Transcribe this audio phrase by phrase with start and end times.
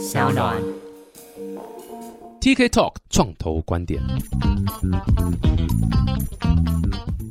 [0.00, 0.56] 小暖。
[2.40, 4.00] TK Talk 创投观点。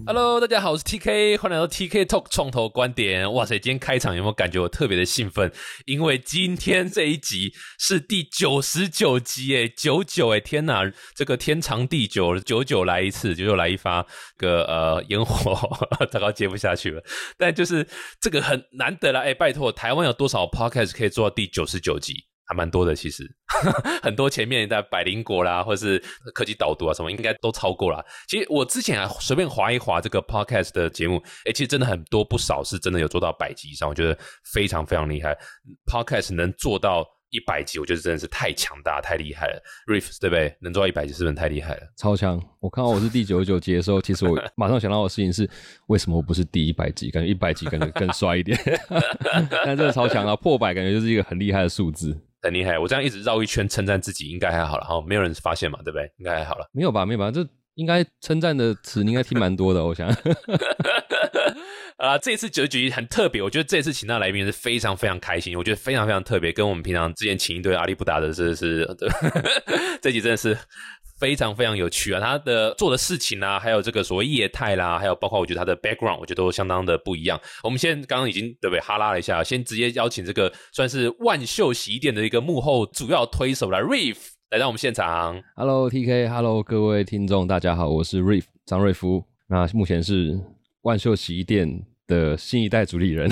[0.06, 3.34] Hello，大家好，我是 TK，欢迎来到 TK Talk 创投观点。
[3.34, 5.52] 哇塞，今天开场有没有感觉我特别的兴奋？
[5.88, 14.06] 因为今天这一集是第九十九集诶，九九诶，天哪，这个天长地久，九九来一次，九九来一发
[14.38, 15.56] 个呃烟火，
[16.12, 17.04] 糟糕接不下去了。
[17.36, 17.88] 但就是
[18.22, 22.29] 这个很难得了，哎，拜托，台湾有多少 Podcast 可以做到第九十九集？
[22.50, 23.24] 还蛮多的，其实
[24.02, 26.04] 很多前面在百灵果啦，或是
[26.34, 28.04] 科技导读啊什么，应该都超过了。
[28.28, 34.18] 其实我之前啊随便划一划这个 podcast 的节目，哎，其实真的很多不少是真的有做到百集以上，我觉得
[34.52, 35.38] 非常非常厉害。
[35.86, 39.62] podcast 能做到一百集，我觉得真的是太强大、太厉害了。
[39.86, 40.52] Riff 对不对？
[40.60, 41.82] 能做到一百集，是不是太厉害了？
[41.96, 42.42] 超强！
[42.60, 45.48] 我看到我是第九十九集的时候，其实我马上想到的事情是，
[45.86, 47.12] 为什么我不是第一百集？
[47.12, 48.58] 感觉一百集感觉更帅一点。
[49.64, 52.20] 但真的超强啊，破百感觉就是一个很厉害的数字。
[52.42, 56.10] 很厉害，我这样一直绕一圈称赞自己，应该还好了哈，没有人发现嘛，对不对？
[56.18, 56.70] 应该还好了。
[56.72, 57.06] 没有吧？
[57.06, 57.30] 没有吧？
[57.32, 60.08] 这应该称赞的词，你应该听蛮多的，我想。
[61.98, 68.88] 啊，这次九十九集很特别，我觉得这次请到来宾是非常非常开心，我觉得非常非常特别，跟我们平常之前请一堆阿里不达的，是是，
[70.02, 70.58] 这集真的是
[71.20, 72.20] 非常非常有趣啊！
[72.22, 77.40] 他的做的事情啊，还有这个所谓业态啦，还有包括我觉得他的 background，我觉得都相当的不一样。
[77.62, 84.16] 我们现在刚刚已经对不对哈拉了一下，先直接邀请这个算是万秀洗衣店的一个幕后主要推手来 Riff
[84.52, 85.44] 来到我们现场。
[85.56, 90.40] Hello TK，Hello 各位听众，大家好，我是 Riff 张瑞夫，那目前是
[90.84, 93.30] 万秀洗衣店的新一代主理人。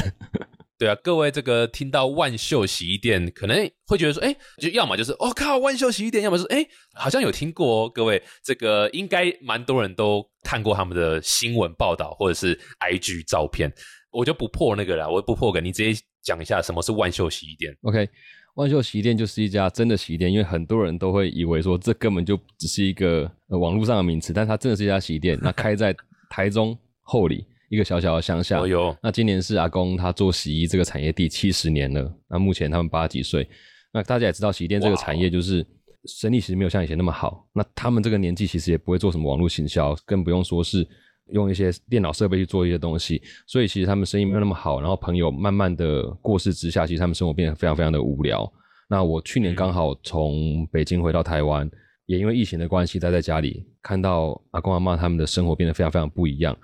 [0.80, 7.90] 对啊，各位这个听到万秀洗衣店，可能会觉得说，哎，就要么就是我、靠万秀洗衣店，要么是哎，好像有听过哦。
[7.90, 13.74] 各位，这个应该蛮多人都看过他们的新闻报道或者是 IG 照片，
[14.12, 17.76] 我就不破那个了，我不破梗，你直接讲一下什么是万秀洗衣店。
[17.82, 18.08] OK，
[18.54, 25.96] 万秀洗衣店就是一家真的洗衣店，因为很多人都会以为说这根本就只是一个、网络上的名词，但它真的是一家洗衣店，那开在
[26.30, 27.48] 台中后里。
[27.70, 32.12] 一个小小的乡下，哦哟，那今年是阿公他做洗衣这个产业第七十年了。
[32.30, 33.48] 那目前他们八十几岁，
[33.92, 35.66] 那大家也知道洗衣店这个产业就是
[36.06, 37.46] 生意其实没有像以前那么好。
[37.54, 40.88] 那他们这个年纪其实也不会做什么网络行销，更不用说是
[41.34, 43.22] 用一些电脑设备去做一些东西。
[43.46, 44.80] 所以其实他们生意没有那么好。
[44.80, 48.50] 然后朋友慢慢的过世之下，其实他们生活变得非常非常的无聊。
[48.90, 51.70] 那我去年刚好从北京回到台湾，
[52.06, 56.58] 也因为疫情的关系待在家里，看到阿公阿妈他们的生活变得非常非常不一样。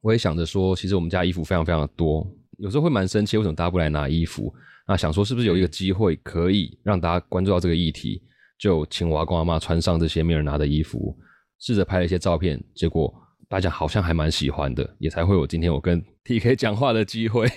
[0.00, 2.26] 我也想着说，其实我们家衣服非常非常的多，
[2.58, 4.52] 有时候会蛮生气，为什么大家不来拿衣服？
[4.88, 8.22] 那想说是不是有一个机会可以让大家关注到这个议题，
[8.58, 11.16] 就请我阿公阿妈穿上这些没人拿的衣服，
[11.60, 13.14] 试着拍了一些照片，结果
[13.50, 17.48] 大家好像还蛮喜欢的，也才会有今天我跟 TK 讲话的机会。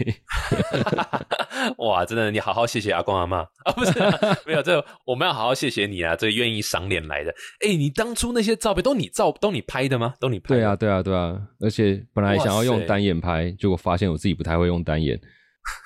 [1.78, 4.12] 哇，真的，你好好谢谢阿公阿妈 啊，不是、啊、
[4.44, 7.30] 没有这，我们要好好谢谢你啊，这愿意赏脸来的。
[7.64, 10.16] 哎，你当初那些照片都你照都你拍的吗？
[10.20, 10.56] 都你拍的？
[10.56, 15.22] 对啊，对啊，对啊，而且本来想要用单眼拍，结果发现我自己不太会用单眼，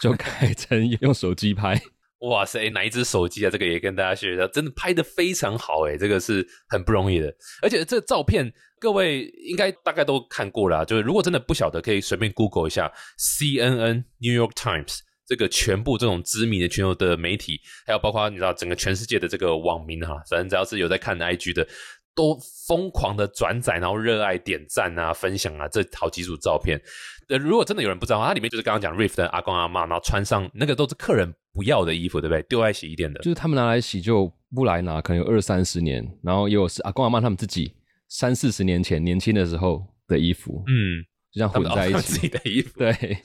[0.01, 1.77] 就改成用手机拍。
[2.21, 3.49] 哇塞，哪一只手机啊？
[3.49, 7.31] 这个也跟大家学一下，真的拍的非常好哎，这个是很不容易的。
[7.61, 21.67] 而且这照片各位应该大概都看过了，就是如果真的不晓得，可以随便 Google 一下 CNN、New York Times 这个全部这种知名的全球的媒体，还有包括你知道整个全世界的这个网民哈，反正只要是有在看 IG 的，
[22.17, 22.35] 都
[22.67, 26.81] 疯狂的转载，然后热爱点赞啊、分享啊，这好几组照片。
[27.29, 32.41] 呃，如果真的有人不知道，它里面就是刚刚讲 Riff 的阿公阿妈，然后穿上那个都是客人不要的衣服，对不对？
[32.43, 37.71] 丢在洗衣店的，就是他们拿来洗就不来拿，可能有二三十年，然后也有是阿公阿妈他们自己
[38.07, 43.17] 三四十年前年轻的时候的衣服，嗯，就这样混在一起，自己的衣服， 对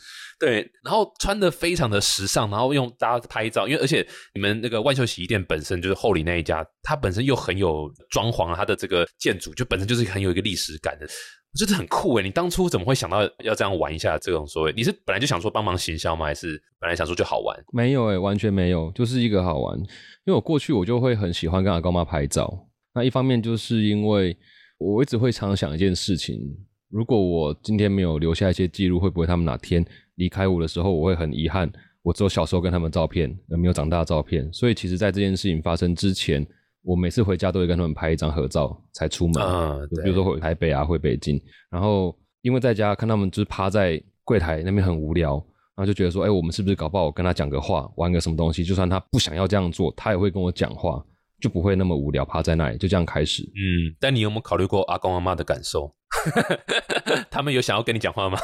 [0.43, 4.05] 对，然后穿的非常的时尚，然后用大家拍照，因为而且
[4.35, 11.07] 你们那个万秀洗衣店本身就是后里那一家，它本身又很有装潢，它的这个建筑就本身就是很有一个历史感的。
[11.07, 12.25] 我觉得很酷诶！
[12.25, 14.73] 你当初怎么会想到要这样玩一下这种所谓？
[14.75, 16.27] 你是本来就想说帮忙行销吗？
[16.27, 17.57] 还是本来想说就好玩？
[17.73, 19.79] 没有诶、完全没有，就是一个好玩。
[19.79, 19.85] 因
[20.27, 22.67] 为我过去我就会很喜欢跟阿公妈拍照。
[22.95, 24.37] 那一方面就是因为
[24.79, 26.41] 我一直会常想一件事情：
[26.89, 29.85] 如果我今天没有留下一些记录，会不会他们哪天
[30.17, 31.71] 离开我的时候，我会很遗憾，
[32.03, 34.53] 我只有小时候跟他们照片，而没有长大的照片。
[34.53, 36.47] 所以其实，在这件事情发生之前。
[36.85, 45.35] 我每次回家都会跟他们拍一张合照才出门，嗯，比如说回台北啊，回北京，然后因为在家看他们就是趴在柜台那边很无聊，
[45.77, 51.01] 然后就觉得说，哎，我们是不是搞不好跟他讲个话，玩个什么东西，就算他不想要这样做，他也会跟我讲话，
[51.41, 53.45] 就不会那么无聊，趴在那里就这样开始。
[53.45, 55.95] 嗯，但你有没有考虑过阿公阿妈的感受？
[57.31, 58.37] 他们有想要跟你讲话吗？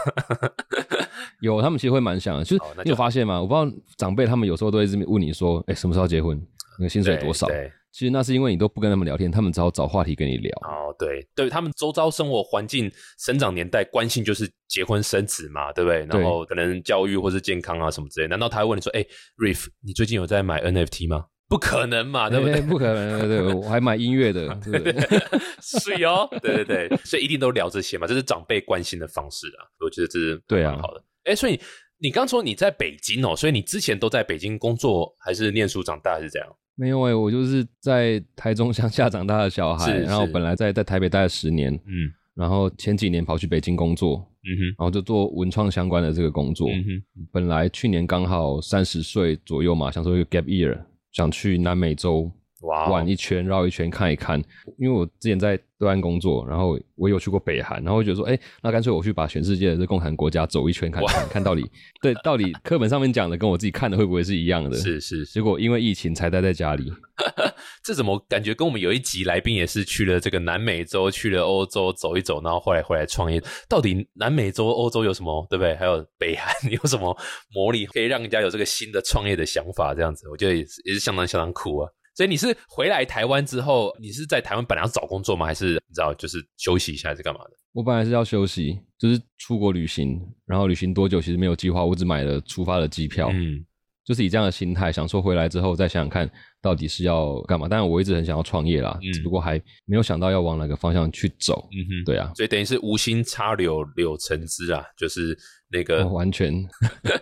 [1.41, 3.41] 有，他们其实会蛮想的，就是你有发现吗？
[3.41, 6.41] 我不知道长辈他们有时候都会这么问你说，哎，什么时候结婚？
[6.79, 7.49] 那个薪水多少。
[7.49, 10.53] 对，其实那是因为你都不跟他们聊天，他们只好找话题跟你聊。
[10.63, 12.89] 哦，对，对他们周遭生活环境、
[13.19, 16.07] 生长年代关心就是结婚生子嘛，对不对？
[16.07, 18.29] 然后可能教育或是健康啊什么之类。
[18.29, 19.05] 难道他会问你说：“哎
[19.39, 22.61] ，Riff，你最近有在买 NFT 吗？”不可能嘛，对不对？
[22.61, 24.93] 不可能，对对， 我还买音乐的，对不对？
[25.61, 29.65] 是哦，对对对，所以一定都聊这些嘛，这是长辈关心的方式啊。
[29.81, 31.03] 我觉得这是对啊，好的。
[31.29, 31.59] 哎，所以
[31.99, 36.49] 你刚说你在北京哦，所以你之前都在北京工作还是念书长大还是这样？
[36.75, 50.79] 没有哎，我就是在台中乡下长大的小孩，然后本来在在台北待了十年，嗯，然后前几年跑去北京工作，嗯哼，然后就做文创相关的这个工作，嗯哼，本来去年刚好三十岁左右嘛，想说一个 gap year。
[51.11, 52.31] 想去南美洲
[52.63, 54.43] 玩一圈，绕一圈看一看。
[54.79, 61.63] 因为我之前在对岸工作，然后我有去过北韩，然后觉得说，哎，那干脆我去把全世界的这共产国家走一圈看看，看到底
[62.03, 64.77] 对到底课本上面讲的跟我自己看的会不会是一样的？
[64.77, 65.25] 是是。
[65.27, 66.93] 结果因为疫情才待在家里。
[67.83, 73.43] 这怎么感觉跟我们有一集来宾也是去了这个南美洲，去了欧洲走一走，然后后来回来创业。
[73.69, 75.75] 到底南美洲、欧洲有什么，对不对？
[75.77, 77.17] 还有北韩 有什么
[77.53, 79.95] 魔力，可以让人家有这个新的创业的想法？
[79.95, 81.91] 这样子，我觉得也是也是相当相当酷啊。
[82.19, 85.47] 所以你是回来台湾之后，你是在台湾本来要找工作吗？
[85.47, 87.51] 还是你知道就是休息一下，还是干嘛的？
[87.73, 93.31] 我本来是要休息，就是出国旅行，然后旅行多久其实没有计划，我只买了出发的机票。
[93.33, 93.65] 嗯。
[94.09, 96.31] 就是以这样的心态，想说回来之后再想想看，
[96.63, 97.69] 到底是要干嘛。
[97.69, 101.69] 当然，我一直很想要创业啦，只不过还没有想到要往哪个方向去走。
[101.73, 105.37] 嗯哼，对啊，所以等于是无心插柳柳成枝啊，就是
[105.71, 106.55] 那个完全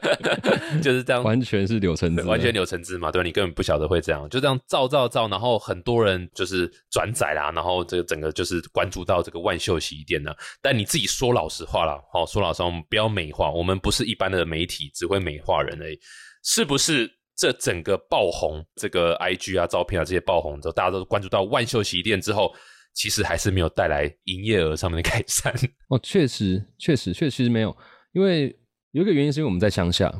[0.81, 10.33] 就是这样，完全是柳成枝，完全柳成枝嘛，对你根本不晓得会这样，就这样造造造，然后很多人就是转载啦，然后这个整个就是关注到这个万秀洗衣店呢。
[10.63, 15.99] 但你自己说老实话啦，好，说老实话，我们不要美化，我们不是一般的媒体，只会美化人而已。
[16.49, 22.55] 是不是这整个爆红，这个 I G 啊、照片啊这些爆红之后，大家都关注到万秀洗衣店之后，
[22.95, 25.53] 其实还是没有带来营业额上面的改善。
[25.89, 27.77] 哦，确实，确实，确实没有。
[28.13, 28.57] 因为
[28.93, 30.11] 有一个原因是因为我们在乡下，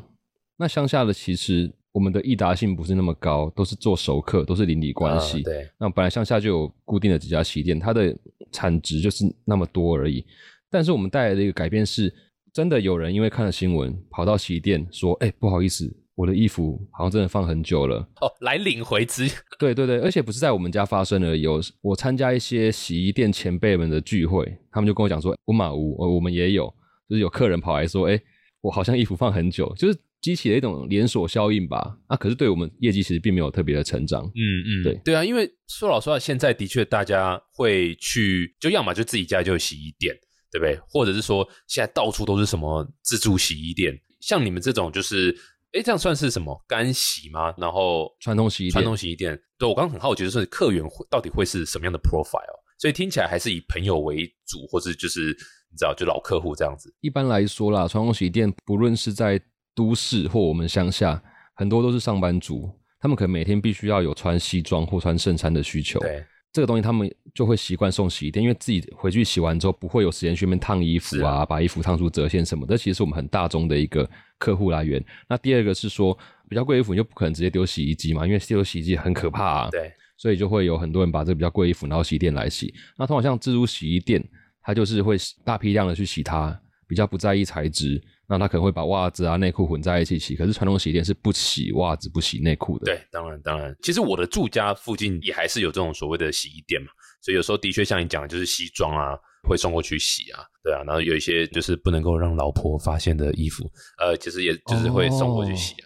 [0.57, 5.41] 那乡下的其实我们的易达性不是那么高，都是做熟客，都是邻里关系。
[5.41, 5.67] 对。
[5.79, 8.13] 那本来乡下就有固定的几家洗衣店，它的
[8.51, 10.23] 产值就是那么多而已。
[10.69, 12.13] 但是我们带来的一个改变是，
[12.53, 19.29] 真的有人因为看了新闻，跑到洗衣店说：“哎，不好意思。”我的衣服好像真的放很久了哦，来领回资。
[19.59, 21.41] 对对对，而且不是在我们家发生而已。
[21.41, 26.65] 有我参加一些洗衣店前辈们的聚会，他们就跟我讲说，我马屋，我们也有，
[27.07, 28.19] 就是有客人跑来说，哎，
[28.61, 31.95] 我好像衣服放很久，就是激起了一种连锁效应吧。
[32.07, 34.23] 啊，可是对我们业绩其实并没有特别的成长。
[34.25, 40.15] 嗯嗯，对对啊，因为说老实话，现在的确大家会去，就要么就自己家就有洗衣店，
[40.51, 40.79] 对不对？
[40.89, 45.37] 或者是说现在到处都是什么自助洗衣店，像你们这种就是。
[45.73, 47.53] 哎，这样算是什么干洗吗？
[47.57, 52.41] 然后传统洗衣传统洗衣店，对我刚刚很好奇，就是客源到底会是什么样的 profile？
[52.79, 55.27] 所以听起来还是以朋友为主，或是就是
[55.71, 56.93] 你知道，就老客户这样子。
[57.01, 59.39] 一般来说啦，传统洗衣店不论是在
[59.75, 61.21] 都市或我们乡下，
[61.55, 62.69] 很多都是上班族，
[62.99, 65.99] 他们可能每天必须要有穿西装或穿衬衫的需求。
[65.99, 66.25] 对。
[66.57, 72.65] 这个东西他们就会习惯送洗衣店，因为自己回去洗完之后不会有时间去那边烫衣服啊，把衣服烫出折线什么。
[72.65, 74.09] 这其实是我们很大宗的一个
[74.39, 74.99] 客户来源。
[75.29, 76.17] 那第二个是说，
[76.49, 79.65] 比较贵衣服你就不可能直接丢洗衣机嘛，因为丢洗衣机很可怕。
[79.65, 79.69] 啊。
[79.69, 82.73] 对，所以就会有很多人把这个比较贵衣服拿到洗衣店来洗。
[82.97, 84.27] 那通常像自助洗衣店，
[84.63, 88.01] 它就是会大批量的去洗它，比较不在意材质。
[88.29, 92.83] 那他可能会把袜子啊、内裤混在一起洗，可是传统洗衣店是不洗袜子、不洗内裤的。
[92.83, 96.87] 对，当然当然，其实我的住家附近也还是有这种所谓的洗衣店嘛，
[97.21, 99.17] 所以有时候的确像你讲的，就是西装啊
[99.47, 103.63] 会送过去洗啊，对啊，然后有一些就是不能够让老婆发现的衣服，
[103.97, 105.71] 呃，其实也就是会送过去洗。
[105.73, 105.77] 哦，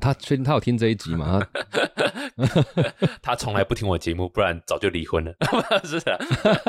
[0.00, 1.40] 他确定他有听这一集吗？
[3.22, 5.32] 他从来不听我节目，不然早就离婚了。
[5.84, 6.18] 是的，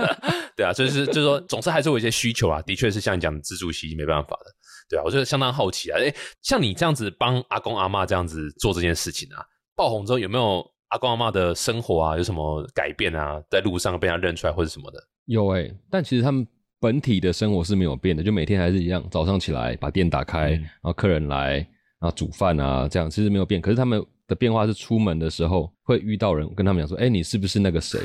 [0.56, 4.46] 对啊，就是就是说，总是还是有一些需求啊，的确是像你讲的自助洗衣没办法的。
[4.90, 6.00] 对啊，我觉得相当好奇啊！
[6.00, 13.40] 哎，像你这样子帮阿公阿妈这样子做这件事情啊，爆红之后有没有阿公阿妈的生活啊有什么改变啊？
[13.52, 15.00] 在路上被他认出来或者什么的？
[15.26, 16.48] 有哎，但其实他们
[16.80, 21.66] 本体的生活是没有变的，就每天还是一样，早上起来把店打开，然后客人来，
[22.00, 23.62] 然后煮饭啊，这样其实没有变。
[23.62, 28.00] 可是他们的变化是出门的时候会遇到人，跟他们讲说：“哎，你是不是那个谁？”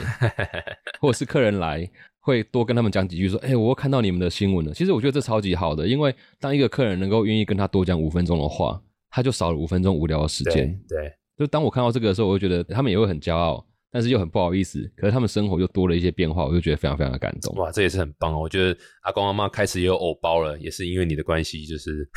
[1.01, 1.89] 或者是客人来。
[2.27, 10.75] 会多跟他们讲几句，说：“哎，我看到你们的新闻了。”其实我觉得这超级好的，因为当一个客人能够愿意跟他多讲五分钟的话，他就少了五分钟无聊的时间。
[10.89, 13.63] 对，就当我看到这个的时候，我就觉得他们也会很骄傲。
[13.95, 14.83] 但是又很不好意思。
[14.97, 17.55] 可是他们生活又多了一些变化，我就觉得非常非常的感动。
[17.55, 18.41] 哇，这也是很棒哦！
[18.41, 22.09] 我觉得阿公阿妈开始也有偶包了，也是因为你的关系，就是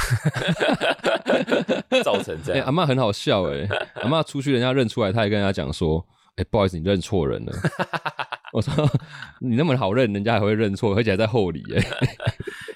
[2.03, 2.65] 造成这样。
[2.65, 3.67] 阿妈很好笑哎，
[4.01, 6.03] 阿妈出去人家认出来，他还跟人家讲说
[6.37, 7.53] ：“哎，不好意思，你认错人了。
[8.53, 8.73] ”我说
[9.39, 11.83] ：“你那么好认，人家还会认错，而且还在后里哎。”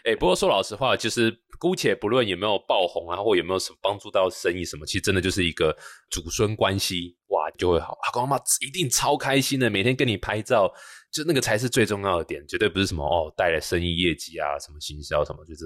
[0.05, 5.77] 哎，不过说老实话，其实姑且不论有没有爆红啊，或有没有什么帮助到生意什么，其实真的就是一个
[6.09, 7.95] 祖孙关系哇，就会好。
[8.01, 10.67] 阿公阿妈一定超开心的，每天跟你拍照，
[11.11, 15.65] 就那个才是最重要的点，绝对不是什么哦带来生意业绩啊，什么行销什么，就是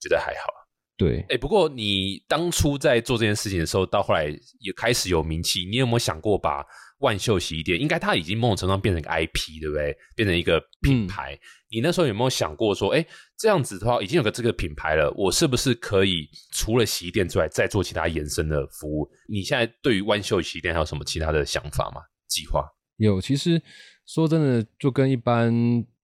[0.00, 0.48] 觉得还好。
[0.96, 4.26] 对，哎，不过你当初在做这件事情的时候，到后来
[4.60, 6.64] 也开始有名气，你有没有想过把？
[7.04, 9.94] 万秀洗衣店应该它已经某种程度上变成一个 IP，对不对？
[10.16, 11.38] 变成一个品牌。
[11.70, 13.06] 你那时候有没有想过说，哎，
[13.36, 19.06] 这样子的话已经有个这个品牌了，我是不是可以除了洗衣店之外，再做其他延伸的服务？
[19.28, 22.00] 你现在对于万秀洗衣店还有什么其他的想法吗？
[22.26, 22.64] 计划
[22.96, 23.60] 有，其实
[24.06, 25.52] 说真的，就跟一般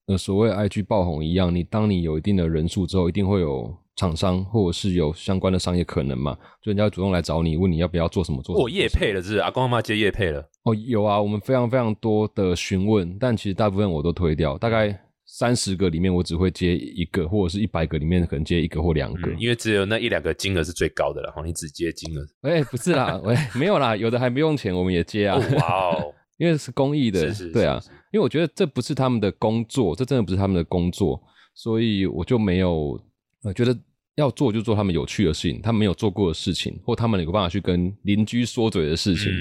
[0.07, 3.80] 呃所谓 IG 爆红一样，你当你有一定的人数之后，一定会有。
[3.97, 6.35] 厂商或者是有相关的商业可能嘛？
[6.63, 8.57] 就人家主动来找你，问你要不要做什么做。
[8.57, 10.41] 我叶配了，是阿公阿妈接叶配了。
[10.63, 14.57] 哦，有啊，我们非常非常多的询问，但其实大部分我都推掉。
[14.57, 21.33] 大概三十个里面，我只会接一个，或者是一百个里面可能接一个或两个，因为只有那一两个金额是最高的了。
[21.33, 22.27] 哈，你只接金额？
[22.43, 25.37] 哎，不是啦，喂，没有啦，有的还不用钱，我们也接啊。
[25.37, 27.81] 哇哦，因为是公益的，对啊。
[28.13, 31.23] 因为我觉得这不是他们的工作，这真的不是他们的工作，
[31.55, 33.01] 所以我就没有
[33.43, 33.77] 呃觉得。
[34.17, 39.33] 要做就做他们有趣的事情，他们没有做过的事情，或他们有办法去跟邻居说嘴的事情，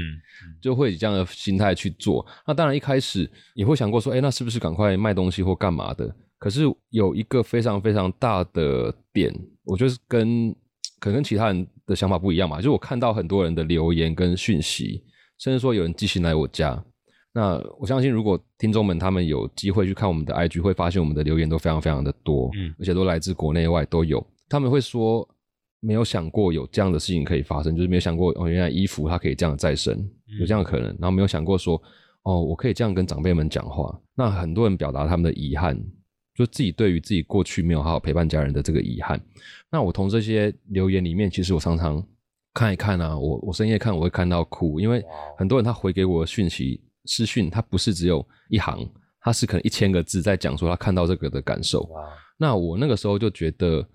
[0.61, 2.25] 就会以这样的心态去做。
[2.47, 6.15] 那当然一开始也会想过说，哎，那是不是赶快卖东西或干嘛的？
[6.37, 9.33] 可是有一个非常非常大的点，
[9.65, 10.55] 我觉得跟
[10.99, 12.57] 可能跟其他人的想法不一样嘛。
[12.57, 15.03] 就是我看到很多人的留言跟讯息，
[15.39, 16.81] 甚至说有人寄信来我家。
[17.33, 24.25] 那我相信，如果听众们他们有机会去看我们的 IG，会发现我们的留言都非常非常的多，嗯，而且都来自国内外都有。
[24.49, 25.27] 他们会说
[25.79, 29.95] 没有想过有这样的事情可以发生，就是没有想过哦，原来衣服它可以这样再生，
[30.39, 30.87] 有这样的可能。
[30.99, 31.79] 然后没有想过说
[32.23, 33.95] 哦，我可以这样跟长辈们讲话。
[34.15, 35.79] 那很多人表达他们的遗憾，
[36.33, 39.21] 就自己对于自己过去没有好好陪伴家人的这个遗憾。
[39.71, 42.03] 那我从这些留言里面，其实我常常
[42.55, 45.05] 看一看啊，我我深夜看我会看到哭，因为
[45.37, 48.89] 很多人他回给我讯息私讯，它不是只有一行，
[49.21, 51.89] 它是可能一千个字在讲说他看到这个的感受。
[52.37, 53.85] 那我那个时候就觉得。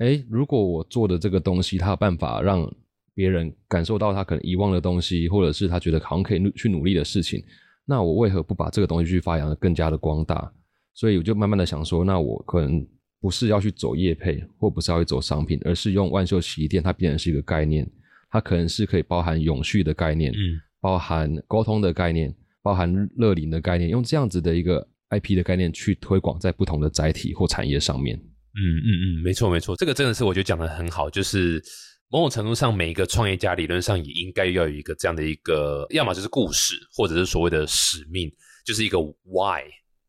[0.00, 2.72] 哎，如果我做的这个东西，它有办法让
[3.14, 7.42] 别人感受到他可能遗忘的东西，或者是他觉得好像可以去努力的事情，
[7.84, 10.52] 那我为何不把这个东西去发扬的更加的光大？
[10.94, 12.86] 所以我就慢慢的想说，那我可能
[13.20, 17.84] 不是要去走业配，或不是要去走商品，而是用万秀洗衣店，它变成是一个概念，
[18.30, 22.32] 它可能是可以包含永续的概念，嗯，包含沟通的概念，
[22.68, 28.14] 包含乐龄的概念，用这样子的一个 IP 的概念去推广在不同的载体或产业上面。
[28.14, 31.62] 嗯嗯嗯，没错没错，这个真的是我觉得讲的很好，就是
[32.10, 38.30] 某种程度上，每一个创业家理论上也应该要有一个这样的一个，要么就是故事，或者是所谓的使命，
[38.66, 39.64] 就是一个 why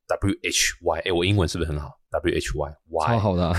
[0.09, 3.53] Why，W H Y，哎，我英文是不是很好？W H Y，Why，超好的，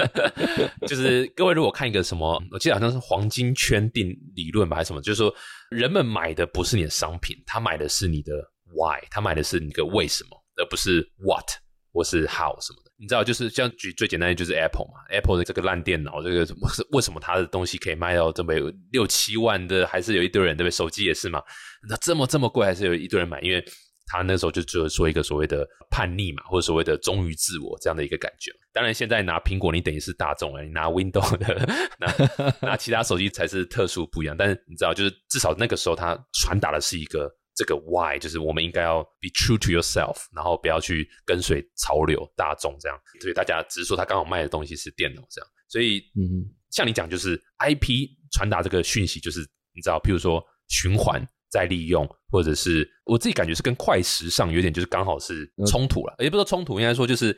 [0.88, 5.32] 就是各位如果看一个什么，我记得好像是黄金圈定理论吧，还是什么，就是说
[5.70, 8.32] 人们买的不是你的商品，他买的是你的
[8.72, 11.50] Why，他买的是你的为什么，而不是 What
[11.92, 12.90] 或是 How 什么的。
[12.96, 16.46] 你知道，就是像举最简单的，就是 Apple 嘛，Apple 的这个烂电脑，这个
[16.92, 18.54] 为什么它的东西可以卖到这么
[18.92, 20.70] 六七万的，还是有一堆人对不对？
[20.70, 21.42] 手机也是嘛，
[21.88, 23.62] 那这么这么贵，还是有一堆人买，因为
[24.06, 28.50] 他那时候就只有说一个所谓的叛逆嘛，或者所谓的忠于自我这样的一个感觉。
[28.72, 31.54] 当然，现在拿苹果，你等于是大众了，你拿 Windows 的，
[31.98, 34.36] 拿拿 其他手机才是特殊不一样。
[34.36, 37.30] 但是你知道，就是至少那个时候，它传达的是一个。
[37.56, 42.98] 这个 why 就是我们应该要 be true to yourself，然后不要去跟随潮流大众这样。
[43.20, 45.48] 所以大家只是说他刚好卖的东西是电脑这样。
[45.68, 49.38] 所以，嗯，像你讲就是 IP 传达这个讯息，就是
[49.72, 57.36] 你知道，譬如说循环再利用，或者是我自己感觉是跟快时尚有点就是刚好是冲突了，也不说冲突，应该说就是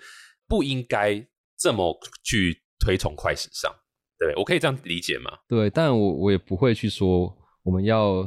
[0.48, 1.22] 不应该
[1.58, 1.94] 这么
[2.24, 3.70] 去推崇快时尚，
[4.18, 5.30] 对我可以这样理解吗？
[5.46, 7.30] 对，但我我也不会去说
[7.62, 8.26] 我们要。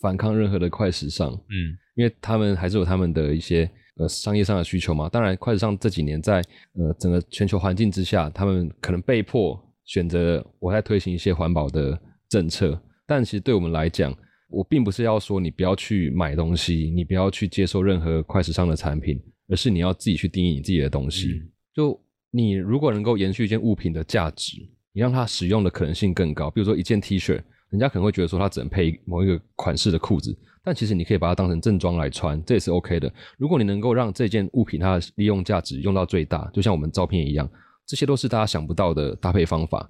[0.00, 5.08] 反抗任何的快时尚，嗯，因为他们还是有他们的一些呃商业上的需求嘛。
[5.08, 6.36] 当然，快时尚这几年在
[6.74, 12.80] 呃整个全球环境之下，他们可能被迫选择我在推行一些环保的政策。
[13.08, 14.16] 但其实对我们来讲，
[14.48, 21.42] 我并不是要说你不要去买东西，你不要去接受任何快时尚的产品，而是你要自己去定义你自己的东西。
[21.74, 21.98] 就
[22.30, 24.56] 你如果能够延续一件物品的价值，
[24.92, 27.40] 你让它使用的可能性更高，比如说一件 T 恤。
[27.70, 33.12] 人家可能会觉得说它只能配某一个款式的裤子，但其实你可以把它当成正装来穿，这也是 OK 的。
[33.36, 37.46] 如果你能够让这件物品它的利用价值用到最大，就像我们照片一样，
[37.86, 39.86] 这些都是大家想不到的搭配方法。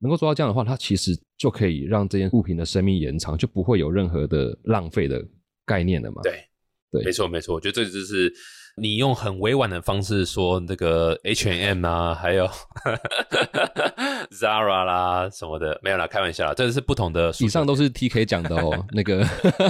[0.00, 5.24] 能够做到这样的话，它其实就可以让这件物品的生命延长，就不会有任何的浪费的
[5.66, 6.22] 概念了嘛？
[6.22, 6.44] 对，
[6.90, 8.32] 对没错没错，我觉得这就是
[8.80, 12.48] 你用很委婉的方式说那个 H and M 啊， 还有
[14.30, 17.32] Zara 啦什么的，没有啦，开玩笑啦，这是不同的。
[17.40, 19.24] 以上都是 TK 讲的哦， 那个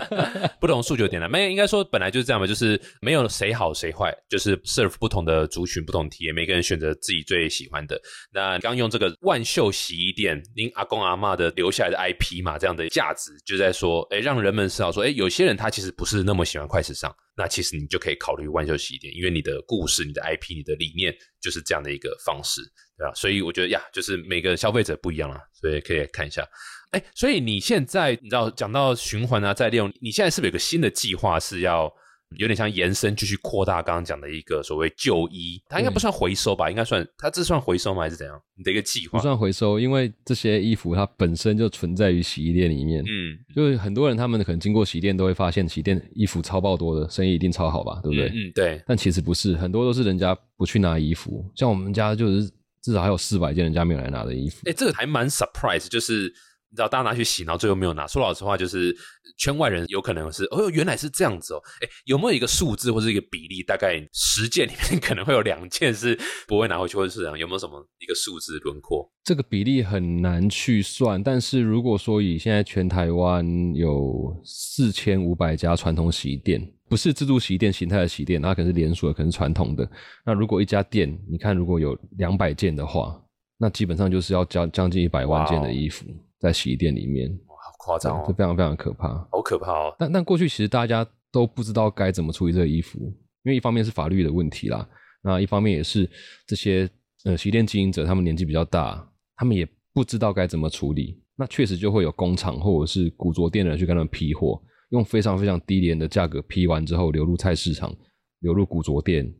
[0.60, 8.00] 不同诉求点啦，没有应该说本来就是这样嘛，就是没有谁好谁坏，就是 serve 不同的族群、不同体验，每个人选择自己最喜欢的。
[8.32, 22.60] 那刚用这个万秀洗衣店，您阿公阿嬷的留下来的 IP 嘛，这样的价值，就在说，哎，让人们知道说，哎，有些人他其实不是那么喜欢快时尚，那其实你就可以考虑万秀洗衣店，因为你的故事、你的 IP、你的理念就是这样的一个方式，
[22.98, 23.14] 对吧？
[23.14, 26.44] 所以我觉得呀，就是每个消费者不一样啦，所以可以看一下。
[26.90, 31.88] 哎，所以你现在你知道讲到循环啊，再利用，你现在是不是有个新的计划是要
[32.36, 35.60] 有点像延伸，继续扩大刚刚讲的一个所谓旧衣？
[35.68, 36.68] 它应该不算回收吧？
[36.70, 38.02] 应该算，它这算回收吗？
[38.02, 38.40] 还是怎样？
[38.56, 39.18] 你的一个计划？
[39.18, 43.02] 不算回收，因为这些衣服它本身就存在于洗衣店里面。
[43.02, 48.28] 嗯，就是很多人他们可能经过洗衣店都会发现洗衣店衣服超爆多的，生意一定超好吧，对不对？
[48.28, 52.50] 嗯，对，但其实不是，很多都是人家不去拿衣服，像我们家就是
[52.82, 54.62] 至少还有四百件人家没有来拿的衣服。
[54.68, 56.32] 哎，这个还蛮 surprise，就是
[56.70, 58.06] 你知道大家拿去洗，然后最后没有拿。
[58.06, 58.94] 说老实话，就是
[59.38, 61.62] 圈外人有可能是哦，原来是这样子哦。
[61.80, 63.62] 哎，有没有一个数字或者一个比例？
[63.62, 67.38] 大概十件里面 可能会有两件是不会拿回去，或者是这样？
[67.38, 69.10] 有没有什么一个数字轮廓？
[69.24, 79.90] 这个比例很难去算，但是如果说以现在全台湾有四千五百家传统洗衣店，不是自助洗衣店形态的洗衣店，那可能是连锁的，可能是传统的。
[80.24, 83.18] 那如果一家店，你看如果有两百件的话，
[83.58, 86.06] 那基本上就是要将将近一百万件的衣服
[86.38, 89.08] 在洗衣店里面，哇，好夸张哦，这非常非常可怕。
[89.30, 89.94] 好可怕哦。
[89.98, 92.98] 但但过去其实大家都不知道该怎么处理这个衣服，
[93.44, 94.88] 因为一方面是法律的问题啦，
[95.22, 96.08] 那一方面也是
[96.46, 96.88] 这些
[97.24, 101.22] 呃洗衣店经营者他们年纪比较大，他们也不知道该怎么处理。
[101.36, 107.94] 那确实就会有工厂或者是古着店的人去跟他们批货，用非常非常低廉的价格批完之后流入菜市场，
[108.40, 109.32] 流入古着店。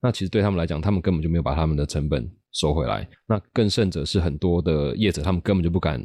[0.00, 3.06] 那其实对他们来讲，他们根本就没有把他们的成本收回来。
[3.26, 6.02] 那更甚者是很多的业者，他们根本就不敢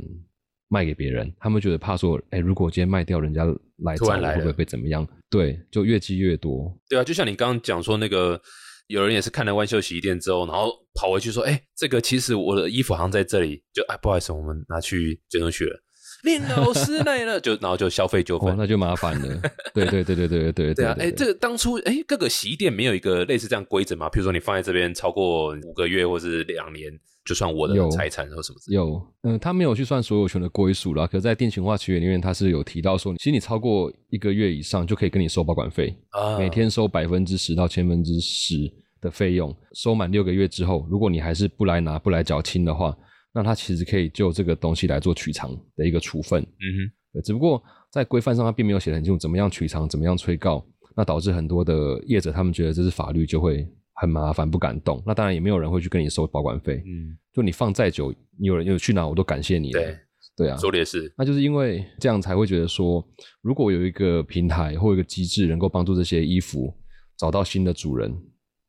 [0.69, 3.45] 卖给别人，他们觉得怕说，哎，如果我今天卖掉，人家
[3.77, 5.07] 来找我会不会被怎么样？
[5.29, 6.73] 对，就越积越多。
[6.89, 8.41] 对啊，就像你刚刚讲说那个，
[8.87, 15.79] 有人也是看了万秀洗衣店之后，然后跑回去说：“哎，这个其实我的衣服好像在这里。”就哎，不好意思，我们拿去捐出去了。
[16.23, 18.55] 林老师来了， 就然后就消费纠哦，纷。
[18.57, 19.41] 那就麻烦了。
[19.73, 24.09] 对对对对对对对对啊，哎，这个当初哎，各个洗衣店没有一个类似这样规则吗？
[24.09, 26.91] 比如说你放在这边超过五个月或是两年，
[27.23, 28.83] 就算我的有财产或什么之类的。
[28.83, 42.95] 有，嗯，他没有去算所有权的归属啦，可在定型化契约里面，他是有提到说，其实你超过一个月以上就可以跟你收保管费，啊每天收百分之十到千分之十的费用，收满六个月之后，如果你还是不来拿、不来缴清的话，
[43.37, 46.41] 那他其实可以就这个东西来做取偿的一个处分。
[46.41, 46.65] 嗯
[47.13, 55.01] 哼只不过在规范上，它并没有写得很清楚怎么样取偿、怎么样催告，那导致很多的业者他们觉得这是法律就会很麻烦，不敢动。
[55.05, 59.71] 那当然也没有人会去跟你收保管费，，嗯，就你放再久，你有人有去哪，我都感谢你。
[59.71, 59.97] 对，
[60.35, 61.11] 对啊，说的也是。
[61.17, 63.07] 那就是因为这样才会觉得说，
[63.41, 66.75] 如果有一个平台或一个机制能够帮助这些衣服
[67.17, 68.11] 找到新的主人，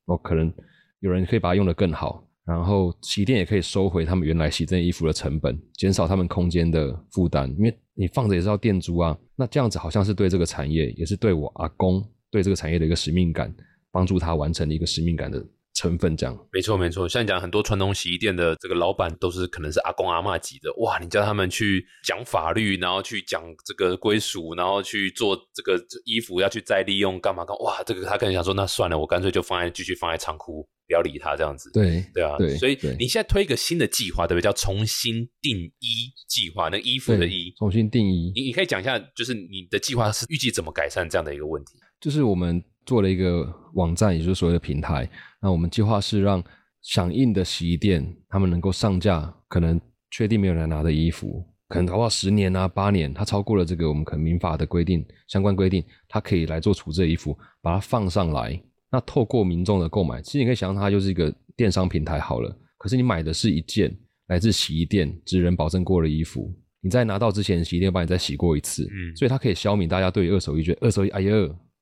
[0.06, 0.52] 哦，可能
[1.00, 9.14] 有人可以把它用得更好，然后洗衣店也可以收回他们原来洗这件衣服的成本，减少他们空间的负担，因为你放着也是要店租啊。
[9.36, 13.54] 那这样子好像是对这个产业，也是对我阿公对这个产业的一个使命感，
[13.92, 16.34] 帮助他完成了一个使命感的成分，这样。
[16.50, 17.06] 没错，没错。
[17.06, 20.98] 像你讲很多传统洗衣店的这个老板都是可能是阿公阿嬷级的，哇！
[20.98, 27.82] 你叫他们去讲法律，然后去讲这个归属，然后去做这个衣服要去再利用干嘛干嘛，哇！
[27.84, 31.70] 这个他可能想说，那算了，我干脆就放在继续放在仓库，不要理他这样子。
[31.72, 34.42] 对对啊，对所以你现在推一个新的计划，对不对？
[34.42, 38.32] 叫重新定衣计划，那衣服的对衣，重新定义。
[38.34, 41.74] 你你可以讲一下，就是你的计划是预计怎么改善这样的一个问题？
[42.00, 45.08] 就是我们做了一个网站，也就是所谓的平台。
[45.42, 46.42] 那我们计划是让
[46.80, 58.58] 响应的洗衣店，他们能够上架可能确定没有人拿的衣服，可能搞不好十年啊、八年，它超过了这个我们可能民法的规定相关规定，它可以来做处置的衣服，把它放上来。
[58.90, 62.56] 那透过民众的购买，其实你可以想象它就是一个电商平台好了。
[62.78, 63.94] 可是你买的是一件
[64.28, 71.32] 来自洗衣店职人保证过的衣服，你在拿到之前，洗衣店帮你再洗过一次，嗯所以它可以消弭大家对于二手衣觉得二手衣哎呀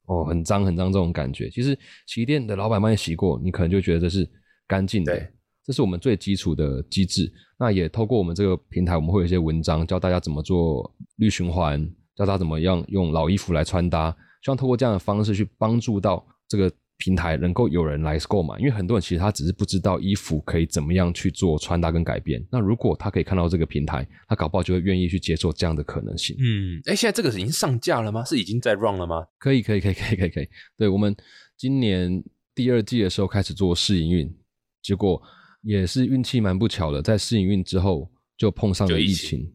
[0.06, 1.48] 哦很脏很脏这种感觉。
[1.50, 4.28] 其实洗衣店的老板帮你洗过，你可能就觉得这是
[4.66, 5.28] 干净的对，
[5.64, 7.32] 这是我们最基础的机制。
[7.58, 11.80] 那也透过我们这个平台，我们会有一些文章教大家怎么做绿循环，
[12.16, 14.10] 教大家怎么样用老衣服来穿搭，
[14.42, 16.72] 希望透过这样的方式去帮助到这个。
[16.98, 22.42] 平台能够有人来购买，因为很多人其实他只是不知道衣服可以怎么样去做穿搭跟改变。
[22.50, 26.34] 那如果他可以看到这个平台，他搞不好就会愿意去接受这样的可能性。
[26.38, 28.24] 嗯，哎，现在这个已经上架了吗？
[28.24, 29.26] 是已经在 run 了吗？
[29.38, 30.48] 可以，可以，可以，可以，可以，可以。
[30.74, 31.14] 对我们
[31.54, 34.34] 今年第二季的时候开始做试营运，
[34.82, 35.22] 结果
[35.60, 39.52] 也是运气蛮不巧的，在试营运之后就碰上了疫情。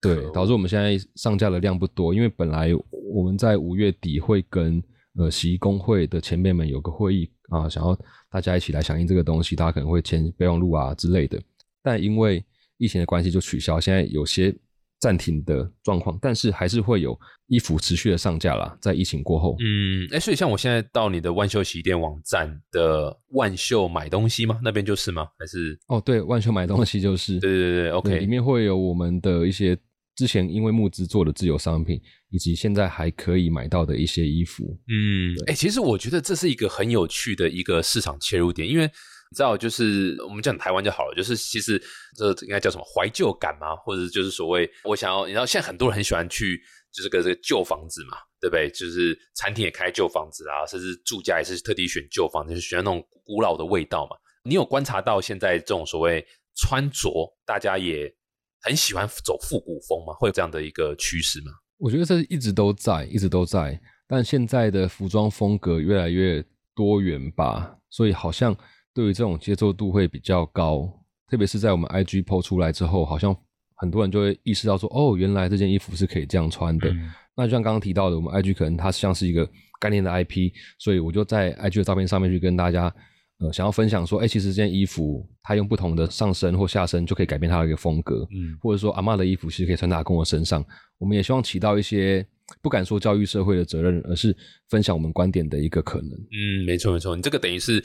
[0.00, 2.70] 对，对，导致我们现在上架的量不多，因为本来
[3.12, 4.80] 我们在五月底会跟。
[5.18, 7.94] 呃，洗衣工会的前辈们有个会议啊，想要
[8.30, 11.38] 大家一起来响应这个东西，大家可能会签备忘录啊之类的。
[11.82, 12.42] 但因为
[12.78, 14.54] 疫情的关系，就取消，现在有些
[14.98, 19.54] 暂停的状况，但是还是会有衣服持续的上架啦，在疫情过后。
[19.60, 24.58] 嗯，哎，所以像我现在到你的万秀洗衣店网站的万秀买东西吗？
[24.62, 25.26] 那边就是吗？
[25.38, 25.78] 还是？
[25.88, 27.38] 哦，对，万秀买东西就是。
[27.38, 29.76] 对对对，OK，里面会有我们的一些。
[30.14, 41.82] 之前因为募资做的自有商品，以及现在还可以买到的一些衣服，嗯，哎，其实我觉得这是一个很有趣的一个市场切入点，因为你知道，就是我们讲台湾就好了，就是其实
[42.14, 46.60] 这应该叫什么怀旧感嘛，或者就是所谓我想要，你知道现在很多人很喜欢去
[46.92, 48.68] 就是个这个旧房子嘛，对不对？
[48.70, 54.16] 就是餐厅也开旧房子啊，甚至住家也是特地选旧房子，就是选那种古老的味道嘛。
[54.44, 56.22] 你有观察到现在这种所谓
[56.56, 58.14] 穿着，大家也。
[58.62, 60.14] 很喜欢走复古风吗？
[60.18, 61.50] 会有这样的一个趋势吗？
[61.78, 63.80] 我觉得这一直都在，一直都在。
[64.06, 66.44] 但现在的服装风格越来越
[66.74, 68.56] 多元吧，所以好像
[68.94, 70.88] 对于这种接受度会比较高。
[71.28, 73.34] 特别是在我们 IG PO 出来之后，好像
[73.74, 76.94] 很多人就会意识到说：“哦，原来这件衣服是可以这样穿的。”
[77.34, 79.48] 那就像刚刚提到的，我们 IG 可能它像是一个
[79.80, 82.94] 概念的 IP，所以我就在 IG 的照片上面去跟大家。
[83.38, 90.64] 呃，想要分享说，哎，其实这件衣服，它用不同的上身或下身就可以改变它的一个风格，嗯，或者说阿妈的衣服其实可以穿在公我身上，
[90.98, 92.26] 我们也希望起到一些。
[92.60, 94.36] 不敢说教育社会的责任，而是
[94.68, 96.10] 分享我们观点的一个可能。
[96.10, 97.82] 嗯，没错没错，你这个等于是